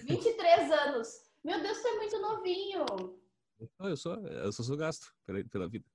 23 0.03 0.71
anos. 0.71 1.07
Meu 1.43 1.61
Deus, 1.61 1.77
você 1.77 1.87
é 1.87 1.95
muito 1.95 2.21
novinho. 2.21 2.85
Não, 3.79 3.89
eu 3.89 3.95
sou, 3.95 4.15
eu 4.27 4.51
sou, 4.51 4.65
sou 4.65 4.75
gasto 4.75 5.13
pela, 5.25 5.43
pela 5.45 5.69
vida. 5.69 5.85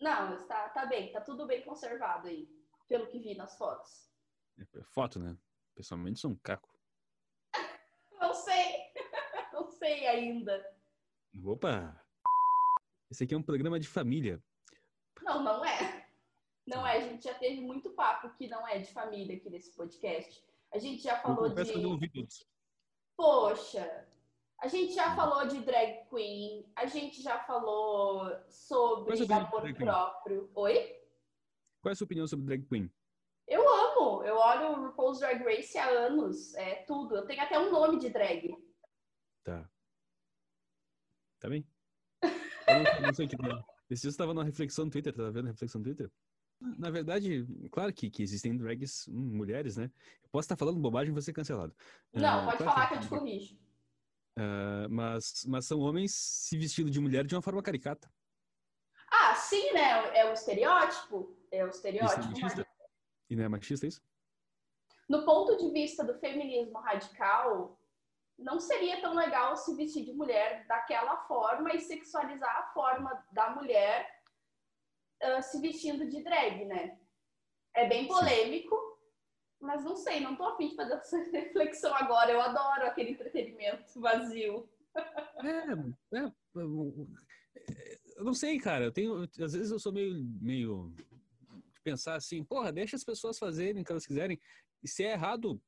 Não, 0.00 0.34
está, 0.34 0.70
tá 0.70 0.86
bem, 0.86 1.12
tá 1.12 1.20
tudo 1.20 1.46
bem 1.46 1.62
conservado 1.62 2.28
aí, 2.28 2.48
pelo 2.88 3.06
que 3.06 3.18
vi 3.18 3.34
nas 3.34 3.56
fotos. 3.58 4.10
É, 4.58 4.82
foto, 4.84 5.18
né? 5.18 5.36
Pessoalmente 5.74 6.20
sou 6.20 6.30
um 6.30 6.36
caco. 6.36 6.74
Não 8.18 8.32
sei. 8.32 8.92
Não 9.52 9.66
sei 9.66 10.06
ainda. 10.06 10.64
Opa! 11.44 11.98
Esse 13.10 13.24
aqui 13.24 13.34
é 13.34 13.38
um 13.38 13.42
programa 13.42 13.78
de 13.78 13.86
família. 13.86 14.42
Não, 15.22 15.42
não 15.42 15.64
é. 15.64 16.08
Não 16.66 16.86
é. 16.86 16.96
A 16.96 17.00
gente 17.00 17.24
já 17.24 17.34
teve 17.34 17.60
muito 17.60 17.90
papo 17.90 18.30
que 18.36 18.48
não 18.48 18.66
é 18.66 18.78
de 18.78 18.92
família 18.92 19.36
aqui 19.36 19.50
nesse 19.50 19.70
podcast. 19.72 20.42
A 20.72 20.78
gente 20.78 21.02
já 21.02 21.18
falou 21.20 21.48
de. 21.48 22.28
Poxa, 23.16 24.08
a 24.58 24.68
gente 24.68 24.94
já 24.94 25.14
falou 25.14 25.46
de 25.46 25.60
drag 25.60 26.08
queen, 26.08 26.64
a 26.74 26.86
gente 26.86 27.22
já 27.22 27.38
falou 27.44 28.32
sobre 28.48 29.18
é 29.18 29.34
amor 29.34 29.74
próprio. 29.74 30.50
Oi? 30.54 30.74
Qual 31.82 31.90
é 31.90 31.92
a 31.92 31.94
sua 31.94 32.06
opinião 32.06 32.26
sobre 32.26 32.46
drag 32.46 32.66
queen? 32.66 32.90
Eu 33.46 33.62
amo, 33.68 34.22
eu 34.22 34.36
olho 34.36 34.70
o 34.70 34.86
RuPaul's 34.86 35.18
Drag 35.18 35.42
Race 35.42 35.76
há 35.76 35.88
anos, 35.88 36.54
é 36.54 36.76
tudo. 36.84 37.16
Eu 37.16 37.26
tenho 37.26 37.42
até 37.42 37.58
um 37.58 37.70
nome 37.70 37.98
de 37.98 38.08
drag. 38.08 38.56
Tá. 39.44 39.68
Tá 41.38 41.48
bem? 41.48 41.66
Eu 42.22 42.30
não, 42.82 43.02
não 43.02 43.14
sei 43.14 43.26
o 43.26 43.28
que 43.28 43.34
Esse 43.34 43.44
dia 43.44 43.64
você 43.96 44.08
estava 44.08 44.32
na 44.32 44.44
reflexão 44.44 44.86
no 44.86 44.90
Twitter, 44.90 45.12
tava 45.12 45.32
vendo 45.32 45.48
a 45.48 45.50
reflexão 45.50 45.80
no 45.80 45.84
Twitter? 45.84 46.10
Na 46.78 46.90
verdade, 46.90 47.46
claro 47.70 47.92
que, 47.92 48.10
que 48.10 48.22
existem 48.22 48.56
drags 48.56 49.08
hum, 49.08 49.36
mulheres, 49.36 49.76
né? 49.76 49.90
Eu 50.22 50.28
posso 50.30 50.46
estar 50.46 50.56
falando 50.56 50.78
bobagem 50.78 51.10
e 51.10 51.12
vou 51.12 51.22
ser 51.22 51.32
cancelado. 51.32 51.74
Não, 52.12 52.42
uh, 52.42 52.44
pode 52.44 52.58
claro 52.58 52.72
falar 52.72 52.86
que, 52.86 52.92
que 52.92 52.98
eu 52.98 53.02
te 53.02 53.08
corrijo. 53.08 53.56
Uh, 54.38 54.88
mas, 54.88 55.44
mas 55.46 55.66
são 55.66 55.80
homens 55.80 56.14
se 56.14 56.56
vestindo 56.56 56.90
de 56.90 57.00
mulher 57.00 57.26
de 57.26 57.34
uma 57.34 57.42
forma 57.42 57.62
caricata. 57.62 58.10
Ah, 59.10 59.34
sim, 59.34 59.72
né? 59.72 60.16
É 60.16 60.30
o 60.30 60.32
estereótipo. 60.32 61.36
É 61.50 61.64
o 61.64 61.68
estereótipo. 61.68 62.32
Isso 62.46 62.60
é 62.60 62.66
E 63.28 63.36
não 63.36 63.44
é 63.44 63.48
machista 63.48 63.86
isso? 63.86 64.00
No 65.08 65.24
ponto 65.24 65.56
de 65.56 65.70
vista 65.70 66.02
do 66.02 66.14
feminismo 66.14 66.78
radical, 66.78 67.78
não 68.38 68.58
seria 68.58 69.00
tão 69.00 69.14
legal 69.14 69.56
se 69.56 69.74
vestir 69.76 70.04
de 70.04 70.12
mulher 70.12 70.66
daquela 70.66 71.18
forma 71.26 71.74
e 71.74 71.80
sexualizar 71.80 72.56
a 72.56 72.72
forma 72.72 73.22
da 73.32 73.50
mulher 73.50 74.21
uh, 75.22 75.42
se 75.42 75.60
vestindo 75.60 76.08
de 76.08 76.22
drag, 76.22 76.64
né? 76.64 76.98
É 77.74 77.88
bem 77.88 78.06
polêmico. 78.06 78.76
Mas 79.60 79.84
não 79.84 79.94
sei, 79.94 80.18
não 80.18 80.34
tô 80.34 80.42
afim 80.44 80.68
de 80.68 80.74
fazer 80.74 80.94
essa 80.94 81.16
reflexão 81.30 81.94
agora. 81.94 82.32
Eu 82.32 82.40
adoro 82.40 82.86
aquele 82.86 83.10
entretenimento 83.12 84.00
vazio. 84.00 84.68
É, 85.42 86.18
é, 86.18 86.32
eu 88.16 88.24
não 88.24 88.34
sei, 88.34 88.58
cara. 88.58 88.84
Eu 88.84 88.92
tenho, 88.92 89.22
às 89.22 89.52
vezes 89.52 89.70
eu 89.70 89.78
sou 89.78 89.92
meio, 89.92 90.14
meio 90.40 90.92
de 91.72 91.80
pensar 91.82 92.16
assim, 92.16 92.42
porra, 92.44 92.72
deixa 92.72 92.96
as 92.96 93.04
pessoas 93.04 93.38
fazerem 93.38 93.82
o 93.82 93.84
que 93.84 93.92
elas 93.92 94.06
quiserem. 94.06 94.40
E 94.82 94.88
se 94.88 95.04
é 95.04 95.12
errado, 95.12 95.62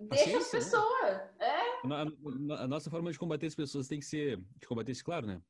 Deixa 0.00 0.38
as 0.38 0.44
né? 0.44 0.50
pessoas, 0.50 1.10
né? 1.38 1.46
é. 1.46 2.52
A, 2.54 2.62
a, 2.62 2.68
nossa 2.68 2.90
forma 2.90 3.12
de 3.12 3.18
combater 3.18 3.46
as 3.46 3.54
pessoas 3.54 3.88
tem 3.88 3.98
que 3.98 4.06
ser, 4.06 4.38
de 4.56 4.66
combater 4.66 4.92
isso, 4.92 5.04
claro, 5.04 5.26
né? 5.26 5.40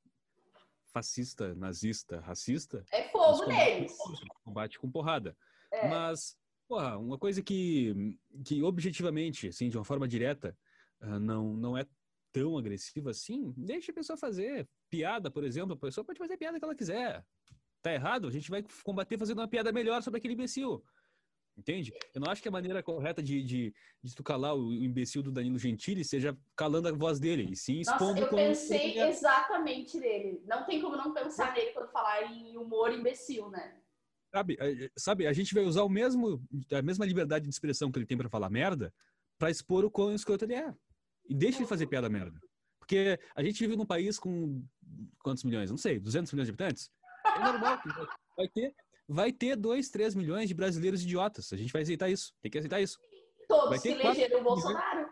Fascista, 0.92 1.54
nazista, 1.54 2.20
racista. 2.20 2.84
É 2.92 3.08
fogo 3.08 3.46
neles. 3.46 3.96
Combate 4.44 4.78
com 4.78 4.90
porrada. 4.90 5.36
É. 5.72 5.88
Mas 5.88 6.36
Porra, 6.72 6.96
uma 6.96 7.18
coisa 7.18 7.42
que, 7.42 8.16
que 8.46 8.62
objetivamente, 8.62 9.48
assim, 9.48 9.68
de 9.68 9.76
uma 9.76 9.84
forma 9.84 10.08
direta, 10.08 10.56
uh, 11.02 11.18
não, 11.18 11.54
não 11.54 11.76
é 11.76 11.84
tão 12.32 12.56
agressiva 12.56 13.10
assim, 13.10 13.52
deixa 13.54 13.92
a 13.92 13.94
pessoa 13.94 14.16
fazer. 14.16 14.66
Piada, 14.88 15.30
por 15.30 15.44
exemplo, 15.44 15.74
a 15.74 15.76
pessoa 15.76 16.02
pode 16.02 16.18
fazer 16.18 16.32
a 16.32 16.38
piada 16.38 16.58
que 16.58 16.64
ela 16.64 16.74
quiser. 16.74 17.22
Tá 17.82 17.92
errado? 17.92 18.26
A 18.26 18.30
gente 18.30 18.50
vai 18.50 18.64
combater 18.84 19.18
fazendo 19.18 19.40
uma 19.40 19.48
piada 19.48 19.70
melhor 19.70 20.02
sobre 20.02 20.16
aquele 20.16 20.32
imbecil. 20.32 20.82
Entende? 21.56 21.92
Eu 22.14 22.20
não 22.20 22.30
acho 22.30 22.40
que 22.40 22.48
a 22.48 22.52
maneira 22.52 22.82
correta 22.82 23.22
de, 23.22 23.42
de, 23.42 23.74
de 24.02 24.14
tu 24.14 24.22
calar 24.22 24.56
o 24.56 24.72
imbecil 24.72 25.22
do 25.22 25.30
Danilo 25.30 25.58
Gentili 25.58 26.04
seja 26.04 26.36
calando 26.56 26.88
a 26.88 26.92
voz 26.92 27.20
dele, 27.20 27.48
e 27.50 27.56
sim 27.56 27.80
expondo 27.80 28.20
Nossa, 28.20 28.22
eu 28.22 28.28
pensei 28.28 28.98
exatamente 28.98 29.98
nele. 29.98 30.42
Não 30.46 30.64
tem 30.64 30.80
como 30.80 30.96
não 30.96 31.12
pensar 31.12 31.52
nele 31.54 31.72
quando 31.72 31.90
falar 31.90 32.22
em 32.32 32.56
humor 32.56 32.92
imbecil, 32.92 33.50
né? 33.50 33.78
Sabe, 34.34 34.56
sabe, 34.96 35.26
a 35.26 35.32
gente 35.32 35.52
vai 35.52 35.62
usar 35.62 35.82
o 35.82 35.90
mesmo, 35.90 36.42
a 36.72 36.80
mesma 36.80 37.04
liberdade 37.04 37.44
de 37.44 37.50
expressão 37.50 37.92
que 37.92 37.98
ele 37.98 38.06
tem 38.06 38.16
para 38.16 38.30
falar 38.30 38.48
merda 38.48 38.92
para 39.38 39.50
expor 39.50 39.84
o 39.84 39.90
quão 39.90 40.14
escroto 40.14 40.44
ele 40.44 40.54
é. 40.54 40.74
E 41.28 41.34
deixa 41.34 41.58
ele 41.58 41.66
fazer 41.66 41.86
piada 41.86 42.08
merda. 42.08 42.40
Porque 42.78 43.18
a 43.34 43.42
gente 43.42 43.60
vive 43.60 43.76
num 43.76 43.84
país 43.84 44.18
com 44.18 44.64
quantos 45.18 45.44
milhões? 45.44 45.70
Não 45.70 45.76
sei, 45.76 45.98
200 45.98 46.32
milhões 46.32 46.46
de 46.46 46.50
habitantes? 46.50 46.90
É 47.26 47.38
normal 47.40 47.80
que 47.82 47.88
vai 48.36 48.48
ter, 48.48 48.74
vai 49.08 49.32
ter 49.32 49.56
2, 49.56 49.88
3 49.88 50.14
milhões 50.14 50.48
de 50.48 50.54
brasileiros 50.54 51.02
idiotas. 51.02 51.52
A 51.52 51.56
gente 51.56 51.72
vai 51.72 51.82
aceitar 51.82 52.08
isso. 52.08 52.34
Tem 52.40 52.50
que 52.50 52.58
aceitar 52.58 52.80
isso. 52.80 52.98
Todos 53.48 53.70
vai 53.70 53.78
ter 53.78 53.96
que 53.96 54.02
elegeram 54.02 54.40
o 54.40 54.44
Bolsonaro. 54.44 55.10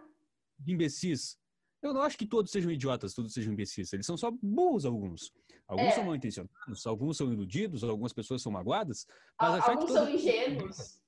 De 0.59 0.73
imbecis. 0.73 1.39
Eu 1.83 1.95
não 1.95 2.03
acho 2.03 2.19
que 2.19 2.27
todos 2.27 2.51
sejam 2.51 2.71
idiotas, 2.71 3.15
todos 3.15 3.33
sejam 3.33 3.53
imbecis. 3.53 3.93
Eles 3.93 4.07
são 4.07 4.17
só 4.17 4.31
burros, 4.31 4.85
alguns. 4.85 5.33
Alguns 5.67 5.87
é. 5.87 5.91
são 5.93 6.05
mal 6.05 6.17
intencionados, 6.17 6.85
alguns 6.85 7.17
são 7.17 7.33
iludidos, 7.33 7.85
algumas 7.85 8.13
pessoas 8.13 8.43
são 8.43 8.51
magoadas. 8.51 9.07
Mas 9.41 9.55
achar 9.55 9.71
alguns 9.71 9.87
que 9.87 9.93
todo... 9.93 10.05
são 10.05 10.15
ingênuos. 10.15 11.01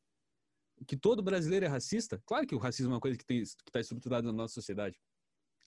Que 0.87 0.97
todo 0.97 1.23
brasileiro 1.23 1.67
é 1.67 1.69
racista. 1.69 2.23
Claro 2.25 2.47
que 2.47 2.55
o 2.55 2.59
racismo 2.59 2.93
é 2.93 2.95
uma 2.95 3.01
coisa 3.01 3.19
que 3.19 3.33
está 3.35 3.81
estruturada 3.81 4.27
na 4.27 4.33
nossa 4.33 4.55
sociedade. 4.55 4.99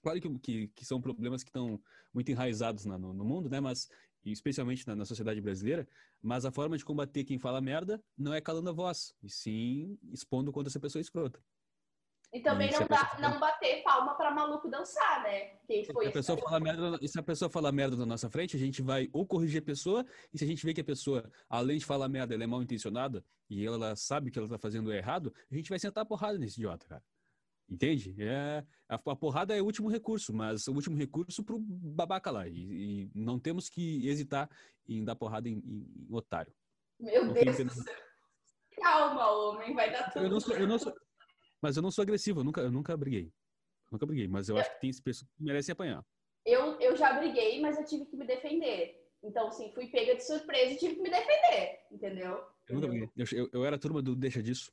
Claro 0.02 0.22
que, 0.22 0.40
que, 0.40 0.68
que 0.70 0.86
são 0.86 1.02
problemas 1.02 1.44
que 1.44 1.50
estão 1.50 1.82
muito 2.14 2.32
enraizados 2.32 2.86
na, 2.86 2.98
no, 2.98 3.14
no, 3.14 3.26
mundo, 3.26 3.50
né? 3.50 3.60
Mas, 3.60 3.90
especialmente 4.32 4.88
na, 4.88 4.96
na 4.96 5.06
sociedade 5.06 5.42
brasileira. 5.42 5.88
Mas 6.22 6.46
a 6.46 6.52
forma 6.52 6.78
de 6.78 6.86
combater 6.86 7.24
quem 7.24 7.40
fala 7.40 7.62
merda 7.62 8.02
não 8.18 8.34
é 8.34 8.42
calando 8.42 8.70
a 8.70 8.74
voz, 8.74 9.14
e 9.22 9.30
sim 9.30 9.98
expondo 10.12 10.52
contra 10.52 10.70
essa 10.70 10.80
pessoa 10.80 11.02
escrota. 11.02 11.40
E 12.34 12.42
também 12.42 12.70
não, 12.70 12.86
dá, 12.86 13.06
pessoa... 13.06 13.30
não 13.30 13.40
bater 13.40 13.82
palma 13.82 14.14
para 14.16 14.30
maluco 14.30 14.70
dançar, 14.70 15.24
né? 15.24 15.52
Que 15.66 15.86
foi 15.86 16.06
se, 16.06 16.10
a 16.10 16.14
pessoa 16.14 16.38
fala 16.38 16.60
merda, 16.60 17.00
e 17.02 17.08
se 17.08 17.18
a 17.18 17.24
pessoa 17.24 17.50
falar 17.50 17.72
merda 17.72 17.96
na 17.96 18.06
nossa 18.06 18.30
frente, 18.30 18.58
a 18.58 18.60
gente 18.60 18.82
vai 18.82 19.10
ou 19.14 19.26
corrigir 19.26 19.62
a 19.62 19.66
pessoa, 19.66 20.06
e 20.34 20.38
se 20.38 20.44
a 20.44 20.48
gente 20.48 20.66
vê 20.66 20.74
que 20.74 20.82
a 20.82 20.84
pessoa, 20.84 21.32
além 21.50 21.78
de 21.78 21.86
falar 21.86 22.10
merda, 22.10 22.34
ela 22.34 22.44
é 22.44 22.48
mal 22.48 22.62
intencionada, 22.62 23.24
e 23.50 23.66
ela 23.66 23.96
sabe 23.96 24.32
que 24.32 24.38
ela 24.38 24.50
tá 24.50 24.58
fazendo 24.58 24.92
errado, 24.92 25.34
a 25.50 25.56
gente 25.56 25.70
vai 25.70 25.80
sentar 25.80 26.02
a 26.02 26.06
porrada 26.06 26.38
nesse 26.38 26.60
idiota, 26.60 26.86
cara. 26.88 27.04
Entende? 27.70 28.16
É, 28.20 28.64
a, 28.88 28.96
a 28.96 29.16
porrada 29.16 29.56
é 29.56 29.62
o 29.62 29.66
último 29.66 29.90
recurso, 29.90 30.34
mas 30.34 30.68
o 30.68 30.74
último 30.74 30.96
recurso 30.96 31.44
pro 31.44 31.60
babaca 31.60 32.30
lá. 32.30 32.48
E, 32.48 32.54
e 32.54 33.12
não 33.14 33.40
temos 33.40 33.70
que 33.70 34.08
hesitar 34.08 34.50
em 34.88 35.04
dar 35.04 35.16
porrada 35.16 35.50
em, 35.50 35.54
em, 35.54 36.08
em 36.10 36.14
otário. 36.14 36.54
Meu 37.00 37.34
Deus 37.34 37.58
do 37.58 37.70
céu. 37.70 37.96
Calma, 38.76 39.32
homem, 39.32 39.74
vai 39.74 39.92
dar 39.92 40.12
tudo. 40.12 40.26
Eu 40.26 40.30
não 40.30 40.40
sou, 40.40 40.56
eu 40.56 40.68
não 40.68 40.78
sou, 40.78 40.94
mas 41.62 41.76
eu 41.76 41.82
não 41.82 41.92
sou 41.92 42.04
agressivo, 42.04 42.42
eu 42.42 42.44
nunca, 42.44 42.62
eu 42.62 42.72
nunca 42.72 42.96
briguei. 42.96 43.32
Nunca 43.92 44.06
briguei, 44.06 44.28
mas 44.28 44.50
eu, 44.50 44.56
eu 44.56 44.62
acho 44.62 44.72
que 44.76 44.82
tem 44.82 44.92
pessoas 45.02 45.30
que 45.32 45.44
merecem 45.44 45.74
apanhar. 45.74 46.06
Eu, 46.46 46.80
eu 46.80 46.96
já 46.96 47.14
briguei, 47.14 47.60
mas 47.62 47.78
eu 47.78 47.86
tive 47.86 48.06
que 48.06 48.16
me 48.16 48.26
defender. 48.26 49.04
Então, 49.24 49.48
assim, 49.48 49.72
fui 49.74 49.88
pega 49.88 50.16
de 50.16 50.24
surpresa 50.24 50.74
e 50.74 50.78
tive 50.78 50.96
que 50.96 51.02
me 51.02 51.10
defender, 51.10 51.80
entendeu? 51.92 52.44
Eu 52.68 52.76
nunca 52.76 52.88
briguei. 52.88 53.10
Eu, 53.16 53.26
eu, 53.32 53.50
eu 53.54 53.66
era 53.66 53.76
a 53.76 53.80
turma 53.80 54.02
do 54.02 54.16
deixa 54.16 54.44
disso. 54.44 54.72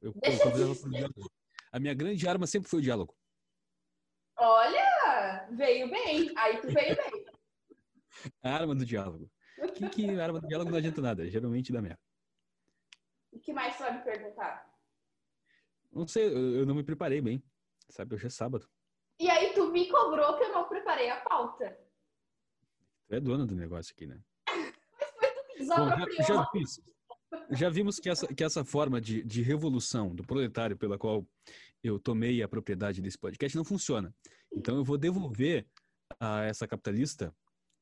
Eu, 0.00 0.14
deixa 0.14 0.48
eu, 0.48 0.52
disso. 0.52 0.88
A 1.72 1.78
minha 1.78 1.94
grande 1.94 2.26
arma 2.26 2.46
sempre 2.46 2.68
foi 2.68 2.80
o 2.80 2.82
diálogo. 2.82 3.16
Olha, 4.36 5.48
veio 5.52 5.90
bem. 5.90 6.32
Aí 6.36 6.60
tu 6.60 6.72
veio 6.72 6.96
bem. 6.96 7.24
A 8.42 8.54
arma 8.54 8.74
do 8.74 8.84
diálogo. 8.84 9.30
Que, 9.74 9.88
que 9.88 10.20
arma 10.20 10.40
do 10.40 10.48
diálogo 10.48 10.70
não 10.70 10.78
adianta 10.78 11.00
nada. 11.00 11.28
Geralmente 11.28 11.72
dá 11.72 11.80
merda. 11.80 12.00
O 13.32 13.38
que 13.38 13.52
mais 13.52 13.76
você 13.76 13.84
vai 13.84 13.98
me 13.98 14.04
perguntar? 14.04 14.68
Não 15.92 16.06
sei, 16.06 16.26
eu 16.26 16.66
não 16.66 16.74
me 16.74 16.82
preparei 16.82 17.20
bem. 17.20 17.42
Sabe, 17.88 18.14
hoje 18.14 18.26
é 18.26 18.30
sábado. 18.30 18.68
E 19.18 19.28
aí 19.28 19.52
tu 19.52 19.70
me 19.70 19.88
cobrou 19.88 20.36
que 20.36 20.44
eu 20.44 20.52
não 20.52 20.68
preparei 20.68 21.10
a 21.10 21.20
pauta. 21.20 21.78
Tu 23.06 23.14
é 23.14 23.20
dona 23.20 23.46
do 23.46 23.54
negócio 23.54 23.92
aqui, 23.94 24.06
né? 24.06 24.20
Mas 24.98 25.10
foi 25.10 25.34
tu 25.34 25.44
que 25.46 25.58
desapropriou. 25.58 26.16
Já, 26.16 26.24
já, 26.24 26.82
já, 27.50 27.68
vimos 27.68 27.98
que 27.98 28.08
essa, 28.08 28.26
que 28.26 28.44
essa 28.44 28.64
forma 28.64 29.00
de, 29.00 29.22
de 29.22 29.42
revolução 29.42 30.14
do 30.14 30.24
proletário 30.24 30.76
pela 30.76 30.98
qual 30.98 31.26
eu 31.82 31.98
tomei 31.98 32.42
a 32.42 32.48
propriedade 32.48 33.00
desse 33.00 33.18
podcast 33.18 33.56
não 33.56 33.64
funciona. 33.64 34.14
Então 34.52 34.76
eu 34.76 34.84
vou 34.84 34.98
devolver 34.98 35.66
a 36.18 36.44
essa 36.44 36.66
capitalista, 36.66 37.34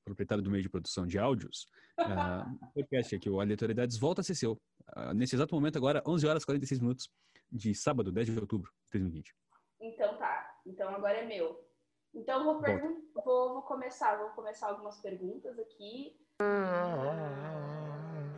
proprietária 0.04 0.42
do 0.42 0.50
meio 0.50 0.62
de 0.62 0.68
produção 0.68 1.06
de 1.06 1.18
áudios, 1.18 1.66
uh, 1.98 2.72
podcast 2.74 3.14
aqui, 3.14 3.28
o 3.28 3.40
Aleatoriedades 3.40 3.98
volta 3.98 4.20
a 4.20 4.24
ser 4.24 4.34
seu. 4.34 4.52
Uh, 4.96 5.12
nesse 5.14 5.34
exato 5.34 5.54
momento 5.54 5.76
agora, 5.76 6.02
11 6.06 6.26
horas 6.26 6.42
e 6.42 6.46
46 6.46 6.80
minutos 6.80 7.10
de 7.50 7.74
sábado, 7.74 8.12
10 8.12 8.26
de 8.28 8.40
outubro 8.40 8.70
de 8.86 8.98
2020. 8.98 9.34
Então 9.80 10.16
tá. 10.18 10.60
Então 10.66 10.88
agora 10.94 11.18
é 11.18 11.26
meu. 11.26 11.64
Então 12.14 12.44
vou, 12.44 12.60
vou, 13.24 13.54
vou 13.54 13.62
começar, 13.62 14.16
vou 14.16 14.30
começar 14.30 14.68
algumas 14.68 14.98
perguntas 15.00 15.58
aqui. 15.58 16.16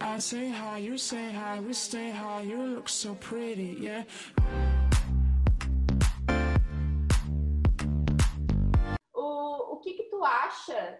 I 0.02 0.18
say 0.18 0.48
hi, 0.48 0.78
you 0.78 0.96
say 0.96 1.30
hi, 1.30 1.60
we 1.60 1.74
stay 1.74 2.10
high, 2.10 2.40
you 2.40 2.56
look 2.56 2.88
so 2.88 3.14
pretty, 3.16 3.76
yeah. 3.78 4.04
O, 9.14 9.74
o 9.74 9.80
que 9.80 9.92
que 9.92 10.04
tu 10.10 10.24
acha 10.24 10.98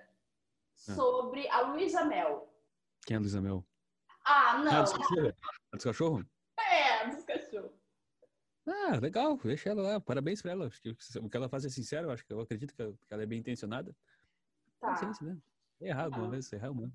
ah. 0.88 0.95
sobre 0.95 1.49
a 1.49 1.62
Luísa 1.62 2.04
Mel? 2.04 2.47
Quem 3.07 3.14
é 3.14 3.19
a 3.19 3.21
Luísa 3.21 3.40
Mel? 3.40 3.64
Ah, 4.26 4.62
não. 4.62 4.71
Ah, 4.71 4.83
dos 4.83 4.92
cachorros? 4.92 5.33
A 5.73 5.76
dos 5.76 5.85
cachorros? 5.85 6.26
É, 6.59 7.09
dos 7.09 7.25
cachorros. 7.25 7.73
Ah, 8.69 8.99
legal, 9.00 9.38
deixa 9.42 9.71
ela 9.71 9.83
lá. 9.83 10.00
Parabéns 10.00 10.42
pra 10.42 10.52
ela. 10.52 10.66
Acho 10.66 10.80
que 10.83 10.90
o 11.19 11.28
que 11.30 11.37
ela 11.37 11.49
faz 11.49 11.64
é 11.64 11.71
sincero, 11.71 12.11
acho 12.11 12.25
que 12.25 12.33
eu 12.35 12.40
acredito 12.40 12.75
que 12.75 12.83
ela 13.09 13.23
é 13.23 13.26
bem 13.26 13.38
intencionada. 13.38 13.97
Tá. 14.78 14.95
Ciência, 14.97 15.26
né? 15.26 15.38
É 15.80 15.88
errado, 15.88 16.16
uma 16.16 16.28
vez, 16.28 16.52
errar 16.52 16.71
humano. 16.71 16.92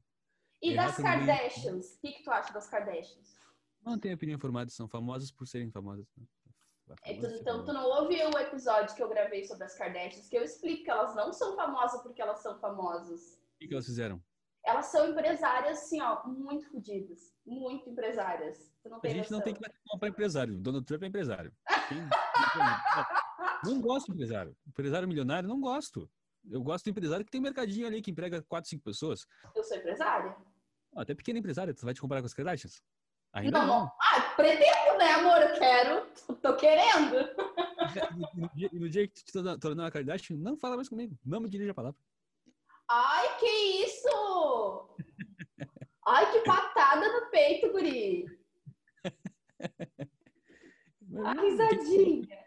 E 0.65 0.73
errar 0.73 0.87
das 0.87 0.97
Kardashians? 0.97 1.95
O 1.95 1.99
que, 1.99 2.11
que 2.13 2.23
tu 2.23 2.31
acha 2.31 2.51
das 2.51 2.67
Kardashians? 2.67 3.37
Não 3.83 3.99
tenho 3.99 4.15
opinião 4.15 4.39
formada, 4.39 4.69
são 4.71 4.87
famosas 4.87 5.31
por 5.31 5.47
serem 5.47 5.69
famosas. 5.69 6.07
Né? 6.17 6.25
É, 7.03 7.19
tu, 7.19 7.27
então, 7.27 7.63
tu 7.63 7.71
não 7.71 7.85
ouviu 8.01 8.29
o 8.29 8.39
episódio 8.39 8.95
que 8.95 9.01
eu 9.01 9.09
gravei 9.09 9.43
sobre 9.43 9.65
as 9.65 9.77
Kardashians, 9.77 10.27
que 10.27 10.35
eu 10.35 10.43
explico 10.43 10.83
que 10.83 10.89
elas 10.89 11.15
não 11.15 11.31
são 11.31 11.55
famosas 11.55 12.01
porque 12.01 12.21
elas 12.21 12.39
são 12.39 12.59
famosas. 12.59 13.39
O 13.55 13.59
que, 13.59 13.67
que 13.67 13.73
elas 13.73 13.85
fizeram? 13.85 14.21
Elas 14.63 14.87
são 14.87 15.09
empresárias, 15.09 15.77
assim, 15.77 16.01
ó, 16.01 16.25
muito 16.27 16.67
fodidas. 16.71 17.31
Muito 17.45 17.87
empresárias. 17.87 18.73
a 19.03 19.07
gente 19.07 19.17
noção. 19.17 19.37
não 19.37 19.43
tem 19.43 19.53
que 19.53 19.61
comprar 19.87 20.09
empresário. 20.09 20.57
Donald 20.57 20.85
Trump 20.85 21.03
é 21.03 21.07
empresário. 21.07 21.53
não 23.63 23.79
gosto 23.79 24.07
de 24.07 24.13
empresário. 24.13 24.57
Empresário 24.67 25.07
milionário, 25.07 25.47
não 25.47 25.61
gosto. 25.61 26.09
Eu 26.49 26.63
gosto 26.63 26.85
do 26.85 26.89
empresário 26.89 27.23
que 27.23 27.31
tem 27.31 27.39
um 27.39 27.43
mercadinho 27.43 27.85
ali 27.85 28.01
que 28.01 28.09
emprega 28.09 28.41
4, 28.41 28.69
5 28.69 28.83
pessoas. 28.83 29.27
Eu 29.55 29.63
sou 29.63 29.77
empresária. 29.77 30.35
Até 30.95 31.13
pequena 31.13 31.39
empresária, 31.39 31.73
tu 31.73 31.85
vai 31.85 31.93
te 31.93 32.01
comparar 32.01 32.21
com 32.21 32.27
as 32.27 32.33
Kardashians? 32.33 32.81
Ainda 33.33 33.59
não. 33.59 33.67
não. 33.67 33.91
Ah, 33.99 34.21
pretendo, 34.35 34.97
né, 34.97 35.11
amor? 35.11 35.41
Eu 35.41 35.59
quero. 35.59 36.05
Tô 36.41 36.55
querendo. 36.55 37.15
E 37.95 38.39
no, 38.39 38.49
dia, 38.55 38.69
no 38.73 38.89
dia 38.89 39.07
que 39.07 39.13
tu 39.13 39.25
te 39.25 39.59
tornar 39.59 39.83
uma 39.83 39.91
Kardashian, 39.91 40.37
não 40.37 40.57
fala 40.57 40.75
mais 40.75 40.89
comigo. 40.89 41.15
Não 41.23 41.39
me 41.39 41.47
dirija 41.47 41.71
a 41.71 41.73
palavra. 41.73 41.99
Ai, 42.89 43.37
que 43.37 43.45
isso! 43.45 44.89
Ai, 46.07 46.31
que 46.31 46.39
patada 46.39 47.07
no 47.07 47.29
peito, 47.29 47.71
guri! 47.71 48.25
A 51.23 51.33
risadinha. 51.33 52.37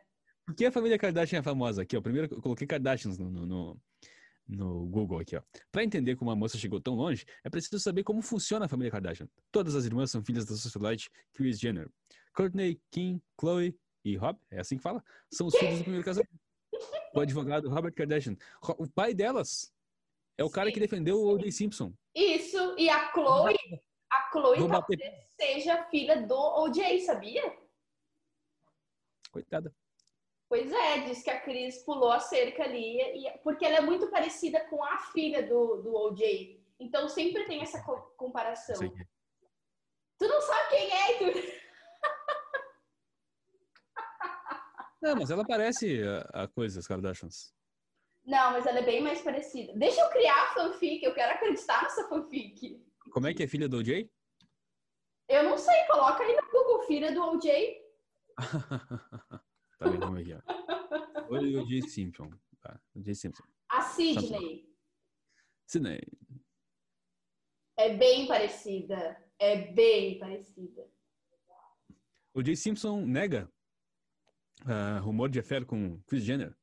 Por 0.45 0.55
que 0.55 0.67
a 0.67 0.73
família 0.73 0.99
Kardashian 0.99 1.39
é 1.39 1.43
famosa? 1.43 1.83
Aqui, 1.83 1.97
ó. 1.97 2.01
Primeiro 2.01 2.35
eu 2.35 2.43
coloquei 2.43 2.67
Kardashians 2.67 3.19
no, 3.19 3.31
no, 3.31 3.47
no 3.47 3.81
Google 4.49 5.19
aqui, 5.21 5.37
ó. 5.37 5.43
Para 5.71 5.85
entender 5.85 6.17
como 6.17 6.31
a 6.31 6.37
moça 6.37 6.57
chegou 6.57 6.81
tão 6.81 6.95
longe, 6.95 7.27
é 7.45 7.51
preciso 7.51 7.79
saber 7.79 8.03
como 8.03 8.23
funciona 8.23 8.65
a 8.65 8.69
família 8.69 8.91
Kardashian. 8.91 9.29
Todas 9.53 9.75
as 9.75 9.85
irmãs 9.85 10.11
são 10.11 10.25
filhas 10.25 10.47
da 10.47 10.57
socialite 10.57 11.11
Kris 11.35 11.59
Jenner. 11.59 11.91
Courtney, 12.35 12.81
Kim, 12.91 13.21
Chloe 13.39 13.79
e 14.05 14.17
Rob, 14.17 14.39
é 14.51 14.61
assim 14.61 14.77
que 14.77 14.83
fala, 14.83 15.05
são 15.31 15.49
os 15.49 15.57
filhos 15.57 15.79
do 15.79 15.83
primeiro 15.83 16.05
casamento. 16.05 16.39
O 17.15 17.21
advogado 17.21 17.69
Robert 17.69 17.93
Kardashian. 17.93 18.37
O 18.79 18.89
pai 18.89 19.13
delas 19.13 19.73
é 20.39 20.45
o 20.45 20.51
cara 20.51 20.69
Sim. 20.69 20.75
que 20.75 20.81
defendeu 20.81 21.19
o 21.19 21.35
O.J. 21.35 21.51
Simpson. 21.51 21.93
Isso, 22.15 22.77
e 22.79 22.89
a 22.89 23.13
Chloe, 23.13 23.57
a 24.11 24.31
Chloe 24.31 24.69
talvez 24.69 25.01
seja 25.41 25.85
filha 25.91 26.27
do 26.27 26.37
O.J., 26.37 27.01
sabia? 27.01 27.43
Coitada. 29.31 29.75
Pois 30.49 30.73
é, 30.73 31.01
diz 31.01 31.23
que 31.23 31.29
a 31.31 31.41
Cris 31.41 31.83
pulou 31.85 32.11
a 32.11 32.21
cerca 32.21 32.65
ali, 32.65 33.01
e, 33.01 33.31
porque 33.43 33.67
ela 33.67 33.77
é 33.77 33.81
muito 33.83 34.11
parecida 34.11 34.65
com 34.67 34.83
a 34.83 34.97
filha 34.99 35.47
do, 35.47 35.83
do 35.83 35.95
O.J. 35.95 36.59
Então 36.81 37.07
sempre 37.09 37.45
tem 37.45 37.61
essa 37.61 37.83
co 37.83 38.01
comparação. 38.17 38.77
Sim. 38.77 38.91
Tu 40.19 40.27
não 40.27 40.41
sabe 40.41 40.69
quem 40.71 40.93
é, 40.93 41.19
tu... 41.19 41.59
Não, 45.01 45.15
mas 45.15 45.31
ela 45.31 45.45
parece 45.47 46.03
a, 46.03 46.43
a 46.43 46.49
coisa, 46.49 46.81
as 46.81 46.87
Kardashians. 46.87 47.55
Não, 48.25 48.53
mas 48.53 48.67
ela 48.67 48.81
é 48.81 48.83
bem 48.83 49.01
mais 49.01 49.21
parecida. 49.21 49.73
Deixa 49.75 50.01
eu 50.01 50.11
criar 50.11 50.43
a 50.45 50.55
fanfic, 50.55 51.05
eu 51.05 51.15
quero 51.15 51.35
acreditar 51.35 51.83
nessa 51.83 52.09
fanfic. 52.09 52.85
Como 53.13 53.27
é 53.27 53.35
que 53.35 53.43
é 53.43 53.47
filha 53.47 53.69
do 53.69 53.79
OJ? 53.79 54.11
Eu 55.29 55.45
não 55.45 55.57
sei, 55.57 55.85
coloca 55.85 56.23
aí 56.23 56.35
no 56.35 56.51
Google, 56.51 56.83
filha 56.87 57.13
do 57.13 57.23
OJ. 57.23 57.81
tá 59.79 59.89
vendo 59.89 60.07
como 60.07 60.19
é 60.19 60.25
que 60.25 60.33
é? 60.33 60.41
Oi, 61.31 61.57
OJ 61.57 61.89
Simpson. 61.89 62.31
Tá, 62.61 62.81
OJ 62.95 63.15
Simpson. 63.15 63.45
A 63.71 63.83
Sidney. 63.83 64.69
Sidney. 65.67 66.01
É 67.79 67.97
bem 67.97 68.27
parecida. 68.27 69.17
É 69.39 69.71
bem 69.73 70.19
parecida. 70.19 70.85
O 72.35 72.45
Jay 72.45 72.57
Simpson 72.57 73.07
nega 73.07 73.49
uh, 74.63 75.03
rumor 75.03 75.29
de 75.29 75.39
affair 75.39 75.65
com 75.65 76.01
Chris 76.03 76.25
Jenner. 76.25 76.57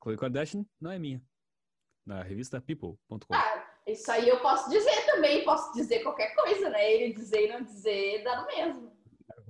Khloe 0.00 0.16
Kardashian 0.16 0.66
não 0.80 0.90
é 0.90 0.98
minha. 0.98 1.22
Na 2.04 2.22
revista 2.22 2.60
people.com. 2.60 3.34
Ah, 3.34 3.80
isso 3.86 4.10
aí 4.10 4.28
eu 4.28 4.40
posso 4.40 4.68
dizer 4.68 5.06
também. 5.06 5.44
Posso 5.44 5.72
dizer 5.74 6.02
qualquer 6.02 6.34
coisa, 6.34 6.70
né? 6.70 6.92
Ele 6.92 7.12
dizer 7.12 7.44
e 7.44 7.48
não 7.48 7.62
dizer, 7.62 8.24
dá 8.24 8.40
no 8.40 8.46
mesmo. 8.46 8.98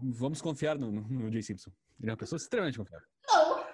Vamos 0.03 0.43
confiar 0.43 0.79
no, 0.79 0.91
no 0.91 1.33
Jay 1.33 1.43
Simpson. 1.43 1.71
Ele 2.01 2.11
é 2.11 2.13
uma 2.13 2.19
pessoa 2.19 2.37
extremamente 2.37 2.79
confiável. 2.79 3.07
Não! 3.29 3.69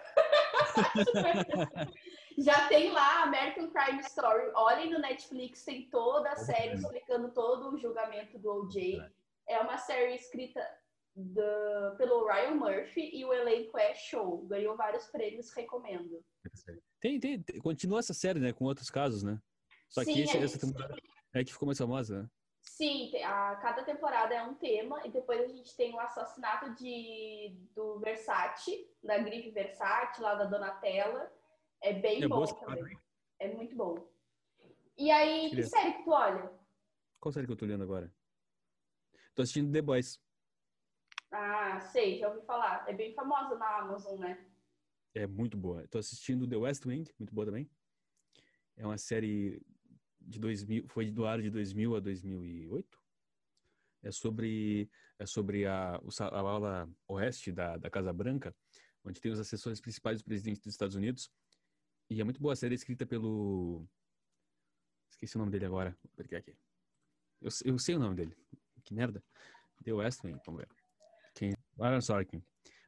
Já 2.39 2.69
tem 2.69 2.91
lá 2.91 3.23
American 3.23 3.71
Crime 3.71 4.01
Story. 4.01 4.51
Olhem 4.55 4.91
no 4.91 4.99
Netflix, 4.99 5.65
tem 5.65 5.89
toda 5.89 6.31
a 6.31 6.37
série 6.37 6.75
explicando 6.75 7.33
todo 7.33 7.73
o 7.73 7.79
julgamento 7.79 8.39
do 8.39 8.51
OJ. 8.51 9.01
É 9.49 9.61
uma 9.61 9.79
série 9.79 10.17
escrita 10.17 10.61
do, 11.15 11.97
pelo 11.97 12.27
Ryan 12.27 12.55
Murphy 12.57 13.11
e 13.15 13.25
o 13.25 13.33
elenco 13.33 13.79
é 13.79 13.95
show. 13.95 14.45
Ganhou 14.47 14.77
vários 14.77 15.07
prêmios, 15.07 15.53
recomendo. 15.53 16.25
Tem, 17.01 17.21
tem, 17.21 17.43
tem, 17.43 17.61
continua 17.61 18.01
essa 18.01 18.15
série, 18.15 18.41
né? 18.41 18.53
Com 18.53 18.65
outros 18.65 18.91
casos, 18.91 19.23
né? 19.23 19.39
Só 19.89 20.03
Sim, 20.03 20.13
que 20.13 20.23
esse, 20.23 20.37
essa 20.39 20.59
temporada 20.59 20.97
é 21.35 21.45
que 21.45 21.53
ficou 21.53 21.67
mais 21.67 21.79
famosa, 21.79 22.23
né? 22.23 22.29
Sim, 22.65 23.15
a, 23.23 23.57
cada 23.57 23.85
temporada 23.85 24.35
é 24.35 24.43
um 24.43 24.55
tema 24.55 25.07
e 25.07 25.11
depois 25.11 25.41
a 25.41 25.47
gente 25.47 25.77
tem 25.77 25.95
o 25.95 26.01
assassinato 26.01 26.75
de, 26.75 27.57
do 27.75 28.01
Versace, 28.01 28.91
da 29.03 29.19
grife 29.19 29.51
Versace, 29.51 30.21
lá 30.21 30.35
da 30.35 30.45
Donatella. 30.45 31.31
É 31.81 31.93
bem 31.93 32.23
é 32.23 32.29
bom 32.29 32.45
também. 32.47 32.99
É 33.39 33.49
muito 33.53 33.77
bom. 33.77 34.09
E 34.97 35.11
aí, 35.11 35.51
que 35.51 35.63
série 35.65 35.93
que 35.95 36.05
tu 36.05 36.11
olha? 36.11 36.51
Qual 37.21 37.33
série 37.33 37.47
que 37.47 37.53
eu 37.53 37.57
tô 37.57 37.65
olhando 37.65 37.85
agora? 37.85 38.13
Tô 39.35 39.43
assistindo 39.43 39.73
The 39.73 39.83
Boys. 39.83 40.21
Ah, 41.31 41.81
sei, 41.81 42.19
já 42.19 42.29
ouvi 42.29 42.47
falar. 42.47 42.89
É 42.89 42.93
bem 42.93 43.13
famosa 43.13 43.57
na 43.57 43.79
Amazon, 43.79 44.19
né? 44.21 44.47
É 45.15 45.27
muito 45.27 45.57
boa. 45.57 45.87
Tô 45.89 45.99
assistindo 45.99 46.49
The 46.49 46.57
West 46.57 46.87
Wing, 46.87 47.05
muito 47.19 47.35
boa 47.35 47.45
também. 47.45 47.69
É 48.77 48.87
uma 48.87 48.99
série 48.99 49.61
de 50.27 50.39
2000, 50.39 50.89
foi 50.89 51.11
do 51.11 51.27
ar 51.27 51.41
de 51.41 51.51
2000 51.51 51.97
a 51.97 52.01
2008. 52.01 52.99
É 54.03 54.11
sobre 54.11 54.91
é 55.19 55.27
sobre 55.27 55.65
a, 55.65 55.95
a 55.95 56.39
aula 56.41 56.89
oeste 57.07 57.53
da, 57.53 57.77
da 57.77 57.89
Casa 57.89 58.13
Branca, 58.13 58.55
onde 59.05 59.21
tem 59.21 59.31
os 59.31 59.39
assessores 59.39 59.81
principais 59.81 60.21
do 60.21 60.25
presidente 60.25 60.61
dos 60.61 60.73
Estados 60.73 60.97
Unidos. 60.97 61.31
E 62.11 62.21
é 62.21 62.25
muito 62.25 62.41
boa 62.41 62.53
a 62.53 62.57
série, 62.57 62.75
escrita 62.75 63.07
pelo 63.07 63.87
esqueci 65.11 65.37
o 65.37 65.39
nome 65.39 65.53
dele 65.53 65.67
agora. 65.67 65.97
Vou 66.03 66.13
pegar 66.17 66.39
aqui. 66.39 66.55
Eu, 67.41 67.49
eu 67.65 67.79
sei 67.79 67.95
o 67.95 67.99
nome 67.99 68.17
dele. 68.17 68.37
Que 68.85 68.93
merda. 68.93 69.23
The 69.85 69.93
West 69.93 70.23
Wing, 70.25 70.39
vamos 70.45 70.61
ver. 70.61 70.69
Quem? 71.35 71.55
O 71.77 71.85
Aaron 71.85 72.01
Sorkin. 72.01 72.43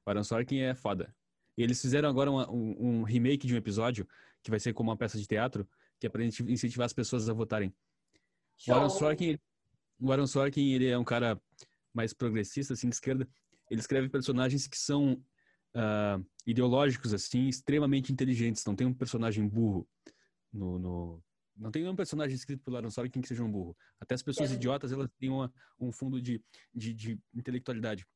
Aaron 0.05 0.25
Sorkin 0.25 0.59
é 0.59 0.75
foda. 0.75 1.15
E 1.57 1.63
eles 1.63 1.81
fizeram 1.81 2.09
agora 2.09 2.31
uma, 2.31 2.51
um, 2.51 2.99
um, 2.99 3.03
remake 3.03 3.47
de 3.47 3.55
um 3.55 3.57
episódio, 3.57 4.07
que 4.43 4.51
vai 4.51 4.61
ser 4.61 4.75
como 4.75 4.91
uma 4.91 4.97
peça 4.97 5.19
de 5.19 5.27
teatro, 5.27 5.67
que 6.01 6.07
é 6.07 6.11
pra 6.11 6.25
incentivar 6.25 6.87
as 6.87 6.93
pessoas 6.93 7.29
a 7.29 7.33
votarem. 7.33 7.75
O 8.67 8.73
Aaron 8.73 8.91
Sorkin, 8.91 9.39
o 9.99 10.13
Aaron 10.13 10.27
Sorkin, 10.27 10.73
ele 10.73 10.87
é 10.87 10.99
um 10.99 11.05
cara 11.05 11.41
mais 11.93 12.13
progressista, 12.13 12.75
assim, 12.75 12.89
de 12.89 12.95
esquerda, 12.95 13.29
ele 13.71 13.81
escreve 13.81 14.09
personagens 14.09 14.67
que 14.67 14.77
são 14.77 15.15
uh, 15.75 16.25
ideológicos, 16.47 17.13
assim, 17.13 17.49
extremamente 17.49 18.13
inteligentes. 18.13 18.65
Não 18.65 18.77
tem 18.77 18.87
um 18.87 18.95
personagem 18.95 19.47
burro 19.49 19.89
no, 20.53 20.79
no... 20.79 21.23
Não 21.57 21.71
tem 21.71 21.83
nenhum 21.83 21.97
personagem 21.97 22.37
escrito 22.37 22.63
pelo 22.63 22.77
Aaron 22.77 22.91
Sorkin 22.91 23.21
que 23.21 23.29
seja 23.29 23.43
um 23.43 23.51
burro. 23.51 23.75
Até 23.99 24.15
as 24.15 24.23
pessoas 24.23 24.53
é. 24.53 24.55
idiotas, 24.55 24.93
elas 24.93 25.09
têm 25.19 25.31
uma, 25.31 25.51
um 25.81 25.91
fundo 25.91 26.21
de, 26.21 26.43
de, 26.75 26.93
de 26.93 27.19
intelectualidade. 27.35 28.07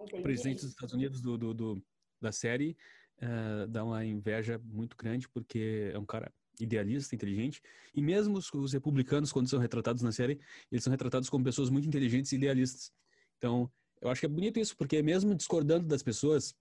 Entendi. 0.00 0.20
O 0.20 0.22
presidente 0.22 0.62
dos 0.62 0.70
Estados 0.70 0.94
Unidos 0.94 1.20
do, 1.20 1.38
do, 1.38 1.54
do 1.54 1.82
da 2.20 2.32
série 2.32 2.76
uh, 3.22 3.68
dá 3.68 3.84
uma 3.84 4.04
inveja 4.04 4.58
muito 4.64 4.96
grande 4.96 5.28
porque 5.28 5.90
é 5.92 5.98
um 5.98 6.06
cara 6.06 6.32
idealista, 6.60 7.14
inteligente, 7.14 7.60
e 7.94 8.00
mesmo 8.00 8.38
os, 8.38 8.52
os, 8.52 8.72
republicanos, 8.72 9.32
quando 9.32 9.48
são 9.48 9.58
retratados 9.58 10.02
na 10.02 10.12
série, 10.12 10.40
eles 10.70 10.84
são 10.84 10.90
retratados 10.90 11.28
como 11.28 11.44
pessoas 11.44 11.70
muito 11.70 11.86
inteligentes 11.86 12.32
e 12.32 12.36
idealistas. 12.36 12.92
Então, 13.36 13.70
eu 14.00 14.08
acho 14.08 14.20
que 14.20 14.26
é 14.26 14.28
bonito 14.28 14.58
isso, 14.58 14.76
porque 14.76 15.02
mesmo 15.02 15.34
discordando 15.34 15.86
das 15.86 16.02
pessoas, 16.02 16.54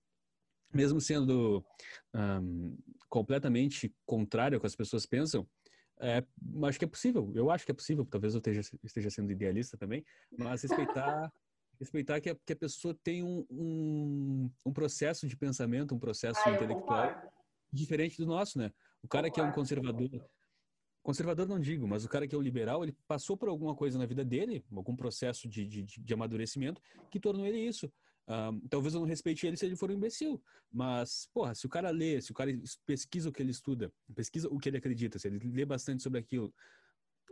mesmo 0.73 0.99
sendo 0.99 1.63
um, 2.13 2.77
completamente 3.10 3.93
contrário 4.05 4.55
ao 4.55 4.60
que 4.60 4.67
as 4.67 4.75
pessoas 4.75 5.05
pensam, 5.05 5.47
é, 5.99 6.23
acho 6.63 6.77
que 6.77 6.86
é 6.86 6.88
possível. 6.88 7.31
Eu 7.33 7.49
acho 7.49 7.65
que 7.65 7.71
é 7.71 7.75
possível. 7.75 8.05
Talvez 8.05 8.33
eu 8.33 8.38
esteja, 8.38 8.62
esteja 8.83 9.10
sendo 9.10 9.31
idealista 9.31 9.77
também, 9.77 10.05
mas 10.38 10.62
respeitar 10.62 11.31
respeitar 11.79 12.19
que 12.19 12.29
a, 12.29 12.36
que 12.36 12.53
a 12.53 12.55
pessoa 12.55 12.97
tem 13.03 13.23
um, 13.23 13.45
um, 13.49 14.51
um, 14.65 14.73
processo 14.73 15.27
de 15.27 15.38
pensamento, 15.38 15.93
um 15.93 15.99
processo 15.99 16.39
ah, 16.45 16.51
intelectual 16.51 17.33
diferente 17.71 18.17
do 18.17 18.25
nosso, 18.25 18.57
né? 18.57 18.71
O 19.03 19.07
cara 19.07 19.29
que 19.29 19.39
é 19.39 19.43
um 19.43 19.51
conservador, 19.51 20.10
conservador 21.07 21.47
não 21.47 21.60
digo, 21.60 21.88
mas 21.88 22.03
o 22.03 22.10
cara 22.10 22.27
que 22.27 22.36
é 22.36 22.38
o 22.38 22.41
liberal, 22.41 22.83
ele 22.83 22.95
passou 23.07 23.38
por 23.38 23.47
alguma 23.47 23.73
coisa 23.73 23.97
na 23.97 24.05
vida 24.05 24.25
dele, 24.25 24.65
algum 24.75 24.95
processo 24.95 25.47
de, 25.47 25.65
de, 25.65 25.83
de 25.83 26.13
amadurecimento 26.13 26.81
que 27.10 27.19
tornou 27.19 27.45
ele 27.45 27.60
isso. 27.60 27.89
talvez 28.69 28.93
eu 28.93 28.99
não 28.99 29.07
respeite 29.07 29.47
ele 29.47 29.55
se 29.55 29.65
ele 29.65 29.75
for 29.75 29.89
um 29.89 29.93
imbecil, 29.93 30.41
mas, 30.69 31.29
porra, 31.33 31.55
se 31.55 31.65
o 31.65 31.69
cara 31.69 31.91
lê, 31.91 32.21
se 32.21 32.31
o 32.31 32.36
cara 32.36 32.51
pesquisa 32.86 33.29
o 33.29 33.31
que 33.31 33.41
ele 33.41 33.51
estuda, 33.51 33.89
pesquisa 34.13 34.49
o 34.49 34.60
que 34.60 34.67
ele 34.67 34.77
acredita, 34.77 35.17
se 35.17 35.27
ele 35.27 35.39
lê 35.49 35.65
bastante 35.65 36.03
sobre 36.03 36.19
aquilo, 36.19 36.53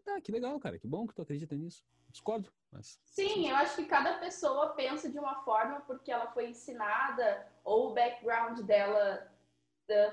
tá, 0.06 0.22
que 0.22 0.32
legal, 0.32 0.58
cara, 0.60 0.80
que 0.80 0.88
bom 0.88 1.06
que 1.06 1.14
tu 1.14 1.24
acredita 1.24 1.56
nisso. 1.56 1.84
Discordo, 2.10 2.50
mas... 2.72 2.98
Sim, 3.04 3.50
eu 3.50 3.56
acho 3.58 3.76
que 3.76 3.86
cada 3.86 4.20
pessoa 4.20 4.70
pensa 4.70 5.12
de 5.12 5.20
uma 5.20 5.44
forma 5.44 5.82
porque 5.82 6.12
ela 6.12 6.32
foi 6.32 6.52
ensinada 6.52 7.46
ou 7.62 7.92
o 7.92 7.94
background 7.94 8.62
dela 8.62 9.35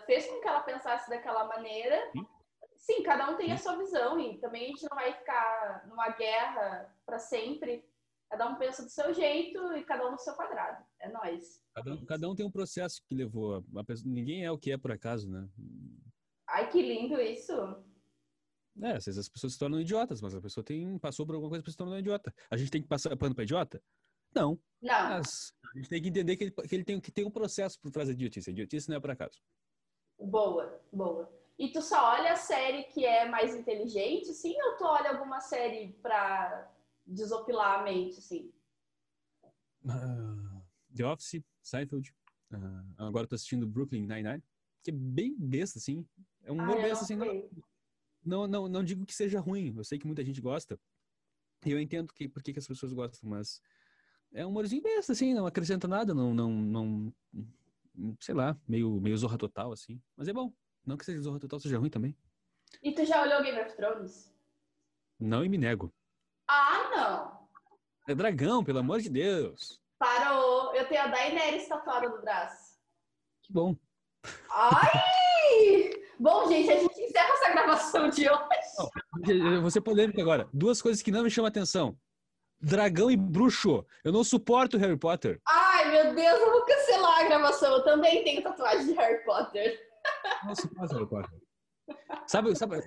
fez 0.07 0.27
com 0.27 0.41
que 0.41 0.49
ela 0.49 0.61
pensasse 0.61 1.09
daquela 1.09 1.45
maneira. 1.47 2.11
Sim, 2.77 3.03
cada 3.03 3.31
um 3.31 3.37
tem 3.37 3.53
a 3.53 3.57
sua 3.57 3.77
visão 3.77 4.19
e 4.19 4.39
também 4.39 4.65
a 4.65 4.67
gente 4.69 4.83
não 4.83 4.97
vai 4.97 5.13
ficar 5.13 5.87
numa 5.87 6.09
guerra 6.11 6.93
para 7.07 7.19
sempre. 7.19 7.85
Cada 8.29 8.49
um 8.49 8.57
pensa 8.57 8.83
do 8.83 8.89
seu 8.89 9.13
jeito 9.13 9.59
e 9.77 9.85
cada 9.85 10.09
um 10.09 10.13
no 10.13 10.19
seu 10.19 10.35
quadrado. 10.35 10.85
É 11.01 11.09
nós. 11.11 11.63
Cada, 11.75 11.93
um, 11.93 12.05
cada 12.05 12.31
um 12.31 12.35
tem 12.35 12.47
um 12.47 12.51
processo 12.51 13.03
que 13.07 13.15
levou. 13.15 13.65
A 13.77 13.85
pessoa, 13.85 14.11
ninguém 14.11 14.45
é 14.45 14.51
o 14.51 14.59
que 14.59 14.73
é 14.73 14.79
por 14.79 14.91
acaso, 14.91 15.31
né? 15.31 15.47
Ai, 16.49 16.71
que 16.71 16.83
lindo 16.83 17.21
isso. 17.21 17.53
É, 18.81 18.93
às 18.97 19.05
vezes 19.05 19.19
as 19.19 19.29
pessoas 19.29 19.53
se 19.53 19.59
tornam 19.59 19.81
idiotas, 19.81 20.21
mas 20.23 20.35
a 20.35 20.41
pessoa 20.41 20.65
tem, 20.65 20.99
passou 20.99 21.27
por 21.27 21.35
alguma 21.35 21.51
coisa 21.51 21.63
para 21.63 21.71
se 21.71 21.77
tornar 21.77 21.99
idiota. 21.99 22.35
A 22.51 22.57
gente 22.57 22.71
tem 22.71 22.83
que 22.83 22.89
passar 22.89 23.15
pano 23.17 23.35
para 23.35 23.45
idiota? 23.45 23.83
Não. 24.35 24.59
Não. 24.81 25.09
Mas 25.11 25.53
a 25.75 25.79
gente 25.79 25.89
tem 25.89 26.03
que 26.03 26.09
entender 26.09 26.37
que 26.37 26.45
ele, 26.45 26.51
que 26.51 26.75
ele 26.75 26.85
tem, 26.85 27.01
que 27.01 27.13
tem 27.13 27.25
um 27.25 27.31
processo 27.31 27.79
por 27.81 27.91
trás 27.91 28.09
da 28.09 28.15
idiotice. 28.15 28.49
A 28.49 28.53
idiotice 28.53 28.89
não 28.89 28.97
é 28.97 29.01
por 29.01 29.11
acaso. 29.11 29.39
Boa, 30.23 30.81
boa. 30.93 31.33
E 31.59 31.69
tu 31.69 31.83
só 31.83 32.13
olha 32.13 32.33
a 32.33 32.37
série 32.37 32.85
que 32.85 33.05
é 33.05 33.29
mais 33.29 33.55
inteligente, 33.55 34.33
sim? 34.33 34.55
Ou 34.63 34.77
tu 34.77 34.85
olha 34.85 35.11
alguma 35.11 35.41
série 35.41 35.93
pra 36.03 36.71
desopilar 37.07 37.81
a 37.81 37.83
mente, 37.83 38.21
sim? 38.21 38.53
Uh, 39.85 40.63
The 40.95 41.05
Office, 41.07 41.43
Seinfeld. 41.63 42.15
Uh, 42.53 43.05
agora 43.05 43.27
tô 43.27 43.35
assistindo 43.35 43.67
Brooklyn 43.67 44.07
Nine-Nine, 44.07 44.43
que 44.83 44.91
é 44.91 44.95
bem 44.95 45.37
besta, 45.39 45.79
assim. 45.79 46.07
É 46.43 46.51
um 46.51 46.57
humor 46.57 46.79
ah, 46.79 46.83
besta, 46.83 47.05
assim. 47.05 47.17
Não, 47.17 47.49
não, 48.25 48.47
não, 48.47 48.69
não 48.69 48.85
digo 48.85 49.05
que 49.05 49.15
seja 49.15 49.41
ruim. 49.41 49.75
Eu 49.77 49.85
sei 49.85 49.99
que 49.99 50.07
muita 50.07 50.25
gente 50.25 50.41
gosta. 50.41 50.79
E 51.65 51.71
eu 51.71 51.81
entendo 51.81 52.13
que, 52.13 52.29
por 52.29 52.43
que, 52.43 52.53
que 52.53 52.59
as 52.59 52.67
pessoas 52.67 52.93
gostam, 52.93 53.31
mas 53.31 53.61
é 54.33 54.45
um 54.45 54.49
humorzinho 54.49 54.83
besta, 54.83 55.13
assim, 55.13 55.35
não 55.35 55.47
acrescenta 55.47 55.87
nada, 55.87 56.13
não, 56.13 56.35
não, 56.35 56.51
não, 56.51 57.15
sei 58.21 58.35
lá, 58.35 58.57
meio, 58.67 59.01
meio 59.01 59.17
Zorra 59.17 59.39
Total, 59.39 59.73
assim. 59.73 60.01
Mas 60.17 60.29
é 60.29 60.33
bom. 60.33 60.53
Não 60.85 60.97
que 60.97 61.05
seja 61.05 61.21
Zorra 61.21 61.39
Total 61.39 61.61
seja 61.61 61.79
ruim 61.79 61.91
também. 61.91 62.17
E 62.83 62.93
tu 62.93 63.05
já 63.05 63.23
olhou 63.23 63.43
Game 63.43 63.61
of 63.61 63.77
Thrones? 63.77 64.33
Não 65.19 65.45
e 65.45 65.49
me 65.49 65.59
nego. 65.59 65.93
Ah, 66.49 66.91
não. 66.95 67.49
É 68.09 68.15
dragão, 68.15 68.65
pelo 68.65 68.81
amor 68.81 69.01
de 69.01 69.09
Deus. 69.09 69.81
Parou. 69.99 70.75
Eu 70.75 70.89
tenho 70.89 71.03
a 71.03 71.07
Daenerys 71.07 71.69
tatuada 71.69 72.09
no 72.09 72.21
braço. 72.21 72.79
Que 73.43 73.53
bom. 73.53 73.77
Ai! 74.51 75.93
bom, 76.19 76.49
gente, 76.49 76.71
a 76.71 76.81
gente 76.81 77.01
encerra 77.01 77.33
essa 77.35 77.53
gravação 77.53 78.09
de 78.09 78.29
hoje. 78.29 79.29
eu 79.29 79.61
vou 79.61 79.71
ser 79.71 79.81
polêmico 79.81 80.21
agora. 80.21 80.49
Duas 80.53 80.83
coisas 80.83 81.03
que 81.03 81.13
não 81.13 81.23
me 81.23 81.31
chamam 81.31 81.49
atenção. 81.49 81.97
Dragão 82.61 83.11
e 83.11 83.17
bruxo. 83.17 83.85
Eu 84.05 84.13
não 84.13 84.25
suporto 84.25 84.79
Harry 84.79 84.97
Potter. 84.97 85.41
Ai, 85.49 85.62
meu 86.05 86.15
Deus, 86.15 86.41
eu 86.41 86.51
vou 86.51 86.65
cancelar 86.65 87.21
a 87.21 87.25
gravação. 87.25 87.77
Eu 87.77 87.85
também 87.85 88.25
tenho 88.25 88.43
tatuagem 88.43 88.87
de 88.87 88.93
Harry 88.95 89.25
Potter. 89.25 89.79
Não 90.45 90.55
suporto 90.55 90.95
Harry 90.95 91.09
Potter. 91.09 91.41
Sabe, 92.27 92.57
sabe, 92.57 92.81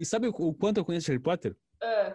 e 0.00 0.04
sabe 0.04 0.28
o 0.28 0.54
quanto 0.54 0.78
eu 0.78 0.84
conheço 0.84 1.08
Harry 1.08 1.22
Potter? 1.22 1.56
Uh. 1.82 2.14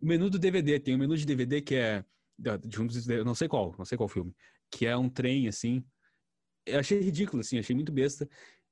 O 0.00 0.06
menu 0.06 0.30
do 0.30 0.38
DVD. 0.38 0.78
Tem 0.78 0.94
um 0.94 0.98
menu 0.98 1.16
de 1.16 1.26
DVD 1.26 1.60
que 1.60 1.74
é. 1.74 2.04
De 2.38 2.80
um 2.80 2.86
dos, 2.86 3.06
não 3.06 3.34
sei 3.34 3.46
qual, 3.46 3.74
não 3.78 3.84
sei 3.84 3.96
qual 3.96 4.08
filme. 4.08 4.34
Que 4.70 4.86
é 4.86 4.96
um 4.96 5.08
trem, 5.08 5.48
assim. 5.48 5.84
Eu 6.66 6.80
achei 6.80 7.00
ridículo, 7.00 7.40
assim, 7.40 7.58
achei 7.58 7.74
muito 7.74 7.92
besta. 7.92 8.28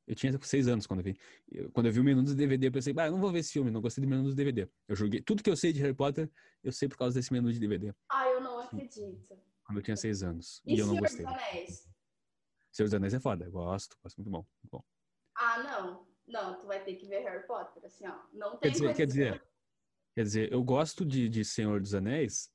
Eu 0.07 0.15
tinha 0.17 0.37
seis 0.43 0.67
anos 0.67 0.87
quando 0.87 1.01
eu 1.01 1.05
vi. 1.05 1.71
quando 1.73 1.87
eu 1.87 1.93
vi 1.93 2.01
o 2.01 2.05
menu 2.05 2.23
do 2.25 2.35
DVD, 2.35 2.67
eu 2.67 2.73
pensei, 2.73 2.93
ah, 2.97 3.11
não 3.11 3.21
vou 3.21 3.31
ver 3.31 3.41
esse 3.41 3.53
filme, 3.53 3.71
não 3.71 3.81
gostei 3.81 4.03
do 4.03 4.11
menu 4.11 4.25
do 4.25 4.35
DVD. 4.35 4.69
Eu 4.89 4.97
joguei. 4.97 5.21
Tudo 5.21 5.43
que 5.43 5.51
eu 5.51 5.57
sei 5.57 5.73
de 5.73 5.81
Harry 5.81 5.95
Potter, 5.95 6.29
eu 6.65 6.73
sei 6.73 6.89
por 6.89 6.97
causa 6.97 7.15
desse 7.15 7.33
menu 7.33 7.53
de 7.53 7.61
DVD. 7.61 7.93
Ah, 8.11 8.29
eu 8.29 8.41
não 8.41 8.59
acredito. 8.61 9.39
Quando 9.71 9.79
eu 9.79 9.83
tinha 9.85 9.97
seis 9.97 10.21
anos. 10.25 10.61
E, 10.67 10.75
e 10.75 10.79
eu 10.81 10.87
não 10.89 10.97
gostei. 10.97 11.25
Dos 11.25 11.33
Anéis? 11.33 11.89
Senhor 12.73 12.87
dos 12.89 12.95
Anéis 12.95 13.15
é 13.15 13.21
foda, 13.21 13.45
eu 13.45 13.53
gosto, 13.53 13.97
gosto 14.03 14.17
muito 14.17 14.31
bom, 14.31 14.39
muito 14.39 14.71
bom. 14.73 14.85
Ah, 15.37 15.63
não. 15.63 16.09
Não, 16.27 16.59
tu 16.59 16.67
vai 16.67 16.83
ter 16.83 16.97
que 16.97 17.07
ver 17.07 17.21
Harry 17.21 17.47
Potter, 17.47 17.85
assim, 17.85 18.05
ó. 18.05 18.19
Não 18.33 18.59
tem 18.59 18.61
quer 18.61 18.71
dizer, 18.71 18.95
quer 18.95 19.07
dizer, 19.07 19.45
quer 20.13 20.23
dizer, 20.25 20.53
eu 20.53 20.63
gosto 20.65 21.05
de, 21.05 21.29
de 21.29 21.45
Senhor 21.45 21.81
dos 21.81 21.95
Anéis, 21.95 22.53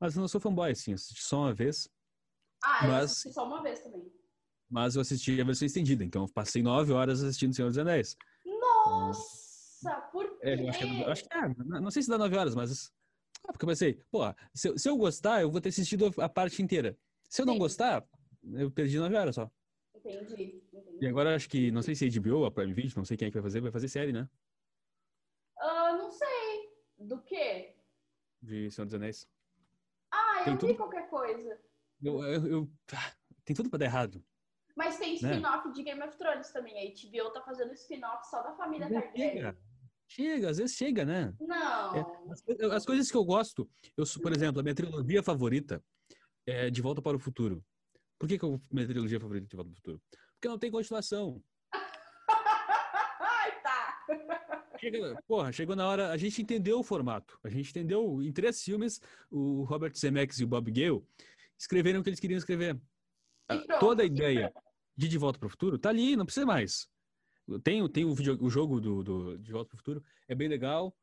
mas 0.00 0.16
eu 0.16 0.20
não 0.20 0.26
sou 0.26 0.40
fanboy, 0.40 0.72
assim, 0.72 0.92
assisti 0.92 1.22
só 1.22 1.38
uma 1.38 1.54
vez. 1.54 1.88
Ah, 2.64 2.80
mas... 2.82 2.98
eu 2.98 3.04
assisti 3.04 3.32
só 3.32 3.46
uma 3.46 3.62
vez 3.62 3.80
também. 3.80 4.12
Mas 4.68 4.96
eu 4.96 5.02
assisti 5.02 5.40
a 5.40 5.44
versão 5.44 5.66
estendida, 5.66 6.02
então 6.04 6.22
eu 6.24 6.32
passei 6.32 6.64
nove 6.64 6.92
horas 6.92 7.22
assistindo 7.22 7.54
Senhor 7.54 7.68
dos 7.68 7.78
Anéis. 7.78 8.16
Nossa, 8.44 10.00
por 10.10 10.28
quê? 10.40 10.48
É, 10.48 10.60
eu 10.60 10.68
acho 10.68 10.78
que, 10.78 10.84
é, 10.84 11.02
eu 11.02 11.12
acho 11.12 11.22
que 11.22 11.32
é, 11.32 11.48
não 11.80 11.90
sei 11.92 12.02
se 12.02 12.08
dá 12.08 12.18
nove 12.18 12.36
horas, 12.36 12.56
mas. 12.56 12.92
Ah, 13.44 13.52
porque 13.52 13.64
eu 13.64 13.68
pensei, 13.68 14.00
pô, 14.10 14.20
se 14.54 14.68
eu, 14.68 14.78
se 14.78 14.88
eu 14.88 14.96
gostar, 14.96 15.42
eu 15.42 15.50
vou 15.50 15.60
ter 15.60 15.68
assistido 15.68 16.12
a 16.18 16.28
parte 16.28 16.62
inteira. 16.62 16.96
Se 17.28 17.42
eu 17.42 17.46
Sim. 17.46 17.52
não 17.52 17.58
gostar, 17.58 18.06
eu 18.54 18.70
perdi 18.70 18.98
nove 18.98 19.16
horas 19.16 19.34
só. 19.34 19.50
Entendi, 19.94 20.62
entendi. 20.72 20.98
E 21.00 21.06
agora 21.06 21.34
acho 21.34 21.48
que, 21.48 21.70
não 21.70 21.82
sei 21.82 21.94
se 21.94 22.06
é 22.06 22.20
HBO, 22.20 22.44
a 22.44 22.50
Prime 22.50 22.72
Video, 22.72 22.92
não 22.96 23.04
sei 23.04 23.16
quem 23.16 23.28
é 23.28 23.30
que 23.30 23.36
vai 23.36 23.42
fazer, 23.42 23.60
vai 23.60 23.72
fazer 23.72 23.88
série, 23.88 24.12
né? 24.12 24.28
Uh, 25.58 25.96
não 25.98 26.10
sei. 26.10 26.70
Do 26.98 27.20
quê? 27.22 27.74
De 28.40 28.70
Senhor 28.70 28.86
dos 28.86 28.94
Anéis. 28.94 29.28
Ah, 30.10 30.40
eu 30.40 30.44
tem 30.44 30.52
vi 30.54 30.58
tudo... 30.58 30.76
qualquer 30.76 31.08
coisa. 31.08 31.60
Eu, 32.02 32.22
eu, 32.24 32.46
eu, 32.46 32.70
ah, 32.92 33.12
tem 33.44 33.56
tudo 33.56 33.68
pra 33.68 33.78
dar 33.78 33.86
errado. 33.86 34.24
Mas 34.76 34.98
tem 34.98 35.20
né? 35.22 35.32
spin-off 35.32 35.68
né? 35.68 35.74
de 35.74 35.82
Game 35.82 36.02
of 36.02 36.16
Thrones 36.18 36.50
também. 36.50 36.74
A 36.76 36.92
HBO 36.92 37.30
tá 37.30 37.42
fazendo 37.42 37.72
spin-off 37.72 38.28
só 38.28 38.42
da 38.42 38.52
família 38.54 38.88
Targaryen. 38.88 39.56
Chega. 40.08 40.50
às 40.50 40.58
vezes 40.58 40.76
chega, 40.76 41.04
né? 41.04 41.34
Não. 41.40 41.96
É, 41.96 42.04
as, 42.30 42.72
as, 42.72 42.86
coisas 42.86 43.10
que 43.10 43.16
eu 43.16 43.24
gosto, 43.24 43.68
eu, 43.96 44.04
por 44.22 44.32
exemplo, 44.32 44.60
a 44.60 44.62
minha 44.62 44.74
trilogia 44.74 45.22
favorita 45.22 45.82
é 46.46 46.70
De 46.70 46.80
Volta 46.80 47.02
para 47.02 47.16
o 47.16 47.20
Futuro. 47.20 47.64
Por 48.18 48.28
que, 48.28 48.38
que 48.38 48.44
eu, 48.44 48.60
minha 48.70 48.86
trilogia 48.86 49.20
favorita 49.20 49.46
é 49.46 49.48
De 49.48 49.56
Volta 49.56 49.70
para 49.70 49.74
o 49.74 49.76
Futuro? 49.76 50.02
Porque 50.34 50.48
não 50.48 50.58
tem 50.58 50.70
continuação. 50.70 51.42
Ai, 53.20 53.62
tá. 53.62 54.76
Chega, 54.78 55.22
porra, 55.26 55.52
chegou 55.52 55.74
na 55.74 55.88
hora. 55.88 56.10
A 56.10 56.16
gente 56.16 56.40
entendeu 56.40 56.78
o 56.78 56.84
formato. 56.84 57.38
A 57.42 57.48
gente 57.48 57.70
entendeu. 57.70 58.22
Em 58.22 58.32
três 58.32 58.62
filmes, 58.62 59.00
o 59.30 59.64
Robert 59.64 59.92
Zemeckis 59.96 60.38
e 60.40 60.44
o 60.44 60.48
Bob 60.48 60.70
Gale 60.70 61.02
escreveram 61.58 62.00
o 62.00 62.02
que 62.02 62.10
eles 62.10 62.20
queriam 62.20 62.38
escrever. 62.38 62.78
Toda 63.80 64.02
a 64.02 64.06
ideia 64.06 64.52
de 64.96 65.08
De 65.08 65.18
Volta 65.18 65.38
para 65.38 65.46
o 65.46 65.50
Futuro, 65.50 65.78
tá 65.78 65.90
ali, 65.90 66.16
não 66.16 66.24
precisa 66.24 66.46
mais. 66.46 66.88
Tem, 67.62 67.88
tem 67.88 68.04
o, 68.04 68.14
video, 68.14 68.36
o 68.42 68.50
jogo 68.50 68.80
do, 68.80 69.02
do 69.02 69.38
De 69.38 69.52
Volta 69.52 69.68
para 69.68 69.76
o 69.76 69.78
Futuro, 69.78 70.04
é 70.26 70.34
bem 70.34 70.48
legal, 70.48 70.96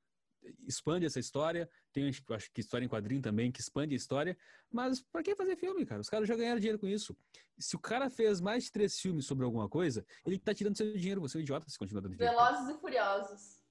expande 0.68 1.06
essa 1.06 1.20
história. 1.20 1.70
Tem, 1.92 2.08
acho 2.08 2.52
que 2.52 2.62
história 2.62 2.86
em 2.86 2.90
quadrinho 2.90 3.22
também, 3.22 3.52
que 3.52 3.62
expande 3.62 3.94
a 3.94 3.98
história. 3.98 4.38
Mas 4.70 5.02
para 5.02 5.24
que 5.24 5.36
fazer 5.36 5.56
filme, 5.56 5.86
cara? 5.86 6.02
Os 6.02 6.10
caras 6.10 6.28
já 6.28 6.36
ganharam 6.36 6.60
dinheiro 6.60 6.80
com 6.80 6.88
isso. 6.88 7.16
Se 7.58 7.76
o 7.76 7.80
cara 7.80 8.10
fez 8.10 8.42
mais 8.42 8.66
de 8.66 8.72
três 8.72 9.00
filmes 9.00 9.26
sobre 9.26 9.46
alguma 9.46 9.70
coisa, 9.70 10.06
ele 10.26 10.40
tá 10.40 10.54
tirando 10.54 10.76
seu 10.76 10.92
dinheiro. 10.98 11.22
Você 11.22 11.38
é 11.38 11.40
um 11.40 11.42
idiota 11.42 11.70
se 11.70 11.78
continua 11.78 12.02
dando 12.02 12.16
dinheiro. 12.16 12.36
Velozes 12.36 12.76
e 12.76 12.80
Furiosos. 12.80 13.64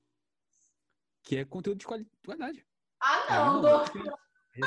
Que 1.23 1.37
é 1.37 1.45
conteúdo 1.45 1.79
de 1.79 1.87
qualidade. 1.87 2.67
Ah, 3.01 3.61
não! 3.61 3.85
É, 3.85 4.61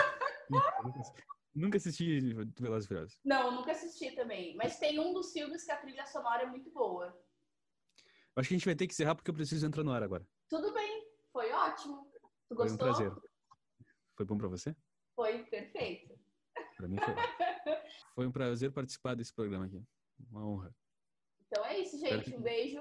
não, 0.50 0.50
não. 0.50 0.56
Nunca 1.56 1.78
assisti 1.78 2.34
Velozes 2.60 2.84
e 2.84 2.88
Furiosos. 2.89 3.20
Não, 3.24 3.56
nunca 3.56 3.72
assisti 3.72 4.12
também. 4.12 4.58
Mas 4.58 4.78
tem 4.78 5.00
um 5.00 5.13
dos 5.13 5.32
filmes 5.32 5.63
que 5.63 5.72
a 5.72 5.78
trilha 5.78 6.06
sonora 6.06 6.44
é 6.44 6.46
muito 6.48 6.70
boa. 6.70 7.18
Acho 8.36 8.50
que 8.50 8.56
a 8.56 8.58
gente 8.58 8.65
vai 8.65 8.76
ter 8.76 8.88
que 8.88 8.93
encerrar 8.93 9.15
porque 9.15 9.32
eu 9.32 9.36
preciso 9.36 9.65
entrar 9.65 9.84
no 9.84 9.91
ar 9.91 10.04
agora. 10.04 10.28
Tudo 10.50 10.74
bem, 10.74 11.08
foi 11.32 11.52
ótimo. 11.52 12.12
Tu 12.50 12.56
gostou? 12.56 12.78
Foi 12.78 12.89
um 12.89 12.93
prazer. 12.93 13.12
Foi 14.15 14.26
bom 14.26 14.38
pra 14.38 14.48
você? 14.48 14.76
Foi 15.15 15.43
perfeito. 15.45 16.19
Pra 16.76 16.88
mim 16.88 16.98
foi. 16.98 17.15
foi 18.13 18.28
um 18.28 18.32
prazer 18.32 18.71
participar 18.71 19.15
desse 19.15 19.34
programa 19.34 19.65
aqui. 19.65 19.82
Uma 20.30 20.45
honra. 20.45 20.76
Então 21.48 21.65
é 21.65 21.80
isso, 21.80 21.98
gente. 21.98 22.36
Um 22.36 22.41
beijo. 22.41 22.80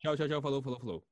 Tchau, 0.00 0.16
tchau, 0.16 0.28
tchau. 0.28 0.42
Falou, 0.42 0.62
falou, 0.62 0.80
falou. 0.80 1.11